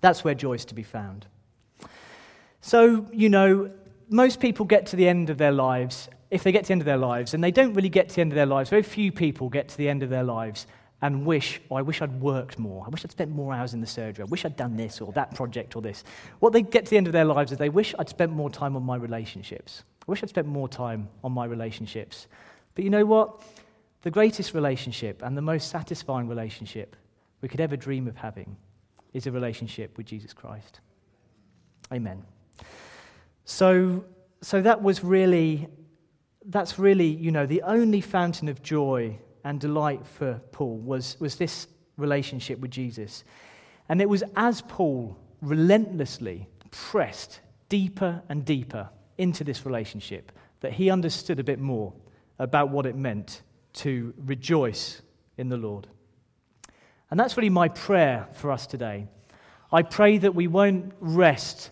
That's 0.00 0.22
where 0.22 0.34
joy 0.34 0.54
is 0.54 0.64
to 0.66 0.74
be 0.74 0.82
found. 0.82 1.26
So, 2.60 3.06
you 3.10 3.28
know, 3.30 3.70
most 4.08 4.38
people 4.38 4.66
get 4.66 4.86
to 4.86 4.96
the 4.96 5.08
end 5.08 5.30
of 5.30 5.38
their 5.38 5.52
lives, 5.52 6.08
if 6.30 6.42
they 6.42 6.52
get 6.52 6.64
to 6.64 6.68
the 6.68 6.72
end 6.72 6.82
of 6.82 6.86
their 6.86 6.98
lives, 6.98 7.34
and 7.34 7.42
they 7.42 7.50
don't 7.50 7.72
really 7.72 7.88
get 7.88 8.10
to 8.10 8.16
the 8.16 8.20
end 8.20 8.32
of 8.32 8.36
their 8.36 8.46
lives, 8.46 8.70
very 8.70 8.82
few 8.82 9.10
people 9.10 9.48
get 9.48 9.68
to 9.68 9.78
the 9.78 9.88
end 9.88 10.02
of 10.02 10.10
their 10.10 10.24
lives 10.24 10.66
and 11.04 11.26
wish, 11.26 11.60
oh, 11.70 11.76
I 11.76 11.82
wish 11.82 12.00
I'd 12.00 12.18
worked 12.18 12.58
more. 12.58 12.82
I 12.86 12.88
wish 12.88 13.04
I'd 13.04 13.12
spent 13.12 13.30
more 13.30 13.52
hours 13.52 13.74
in 13.74 13.82
the 13.82 13.86
surgery. 13.86 14.22
I 14.22 14.24
wish 14.24 14.46
I'd 14.46 14.56
done 14.56 14.74
this 14.74 15.02
or 15.02 15.12
that 15.12 15.34
project 15.34 15.76
or 15.76 15.82
this. 15.82 16.02
What 16.38 16.54
they 16.54 16.62
get 16.62 16.86
to 16.86 16.90
the 16.90 16.96
end 16.96 17.06
of 17.06 17.12
their 17.12 17.26
lives 17.26 17.52
is 17.52 17.58
they 17.58 17.68
wish 17.68 17.94
I'd 17.98 18.08
spent 18.08 18.32
more 18.32 18.48
time 18.48 18.74
on 18.74 18.82
my 18.82 18.96
relationships. 18.96 19.84
I 20.00 20.10
wish 20.10 20.22
I'd 20.22 20.30
spent 20.30 20.46
more 20.46 20.66
time 20.66 21.10
on 21.22 21.30
my 21.30 21.44
relationships. 21.44 22.26
But 22.74 22.84
you 22.84 22.90
know 22.90 23.04
what? 23.04 23.42
The 24.00 24.10
greatest 24.10 24.54
relationship 24.54 25.20
and 25.22 25.36
the 25.36 25.42
most 25.42 25.68
satisfying 25.68 26.26
relationship 26.26 26.96
we 27.42 27.50
could 27.50 27.60
ever 27.60 27.76
dream 27.76 28.08
of 28.08 28.16
having 28.16 28.56
is 29.12 29.26
a 29.26 29.30
relationship 29.30 29.98
with 29.98 30.06
Jesus 30.06 30.32
Christ. 30.32 30.80
Amen. 31.92 32.24
So, 33.44 34.06
so 34.40 34.62
that 34.62 34.82
was 34.82 35.04
really, 35.04 35.68
that's 36.46 36.78
really, 36.78 37.08
you 37.08 37.30
know, 37.30 37.44
the 37.44 37.60
only 37.60 38.00
fountain 38.00 38.48
of 38.48 38.62
joy 38.62 39.18
and 39.44 39.60
delight 39.60 40.06
for 40.06 40.40
Paul 40.52 40.78
was, 40.78 41.16
was 41.20 41.36
this 41.36 41.68
relationship 41.96 42.58
with 42.58 42.70
Jesus. 42.70 43.24
And 43.88 44.00
it 44.00 44.08
was 44.08 44.24
as 44.34 44.62
Paul 44.62 45.16
relentlessly 45.40 46.48
pressed 46.70 47.40
deeper 47.68 48.22
and 48.28 48.44
deeper 48.44 48.88
into 49.18 49.44
this 49.44 49.64
relationship 49.64 50.32
that 50.60 50.72
he 50.72 50.90
understood 50.90 51.38
a 51.38 51.44
bit 51.44 51.60
more 51.60 51.92
about 52.38 52.70
what 52.70 52.86
it 52.86 52.96
meant 52.96 53.42
to 53.74 54.14
rejoice 54.18 55.02
in 55.36 55.48
the 55.48 55.56
Lord. 55.56 55.86
And 57.10 57.20
that's 57.20 57.36
really 57.36 57.50
my 57.50 57.68
prayer 57.68 58.26
for 58.32 58.50
us 58.50 58.66
today. 58.66 59.06
I 59.72 59.82
pray 59.82 60.18
that 60.18 60.34
we 60.34 60.46
won't 60.46 60.94
rest 61.00 61.70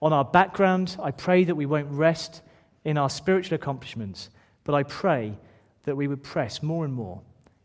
on 0.00 0.12
our 0.12 0.24
background. 0.24 0.96
I 1.00 1.12
pray 1.12 1.44
that 1.44 1.54
we 1.54 1.66
won't 1.66 1.90
rest 1.90 2.42
in 2.84 2.98
our 2.98 3.08
spiritual 3.08 3.54
accomplishments. 3.54 4.30
But 4.64 4.74
I 4.74 4.82
pray 4.82 5.38
that 5.84 5.96
we 5.96 6.08
would 6.08 6.22
press 6.22 6.62
more 6.62 6.84
and 6.84 6.94
more 6.94 7.20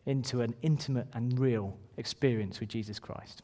into 0.06 0.42
an 0.42 0.56
intimate 0.62 1.08
and 1.14 1.38
real 1.40 1.78
experience 1.98 2.60
with 2.60 2.70
Jesus 2.70 3.00
Christ. 3.00 3.42